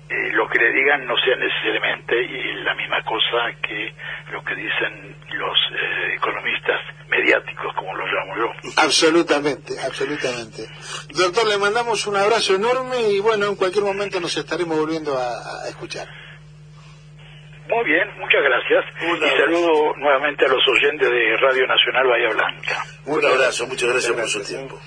eh, 0.09 0.31
lo 0.33 0.47
que 0.47 0.59
le 0.59 0.71
digan 0.71 1.05
no 1.05 1.15
sea 1.17 1.35
necesariamente 1.35 2.15
la 2.63 2.75
misma 2.75 3.01
cosa 3.03 3.51
que 3.61 3.93
lo 4.31 4.43
que 4.43 4.55
dicen 4.55 5.15
los 5.33 5.57
eh, 5.71 6.13
economistas 6.15 6.81
mediáticos, 7.09 7.73
como 7.75 7.95
los 7.95 8.07
llamo 8.11 8.37
yo. 8.37 8.71
Absolutamente, 8.77 9.73
absolutamente. 9.83 10.67
Doctor, 11.09 11.47
le 11.47 11.57
mandamos 11.57 12.05
un 12.07 12.17
abrazo 12.17 12.55
enorme 12.55 13.01
y 13.09 13.19
bueno, 13.19 13.47
en 13.47 13.55
cualquier 13.55 13.83
momento 13.83 14.19
nos 14.19 14.35
estaremos 14.37 14.77
volviendo 14.77 15.17
a 15.17 15.67
escuchar. 15.69 16.07
Muy 17.67 17.83
bien, 17.85 18.07
muchas 18.19 18.43
gracias. 18.43 18.85
y 19.01 19.37
saludo 19.37 19.95
nuevamente 19.97 20.45
a 20.45 20.49
los 20.49 20.61
oyentes 20.67 21.09
de 21.09 21.37
Radio 21.37 21.65
Nacional 21.65 22.07
Bahía 22.07 22.29
Blanca. 22.29 22.83
Un 23.05 23.25
abrazo, 23.25 23.65
muchas 23.65 23.89
gracias 23.89 24.13
por 24.13 24.29
su 24.29 24.43
tiempo. 24.43 24.79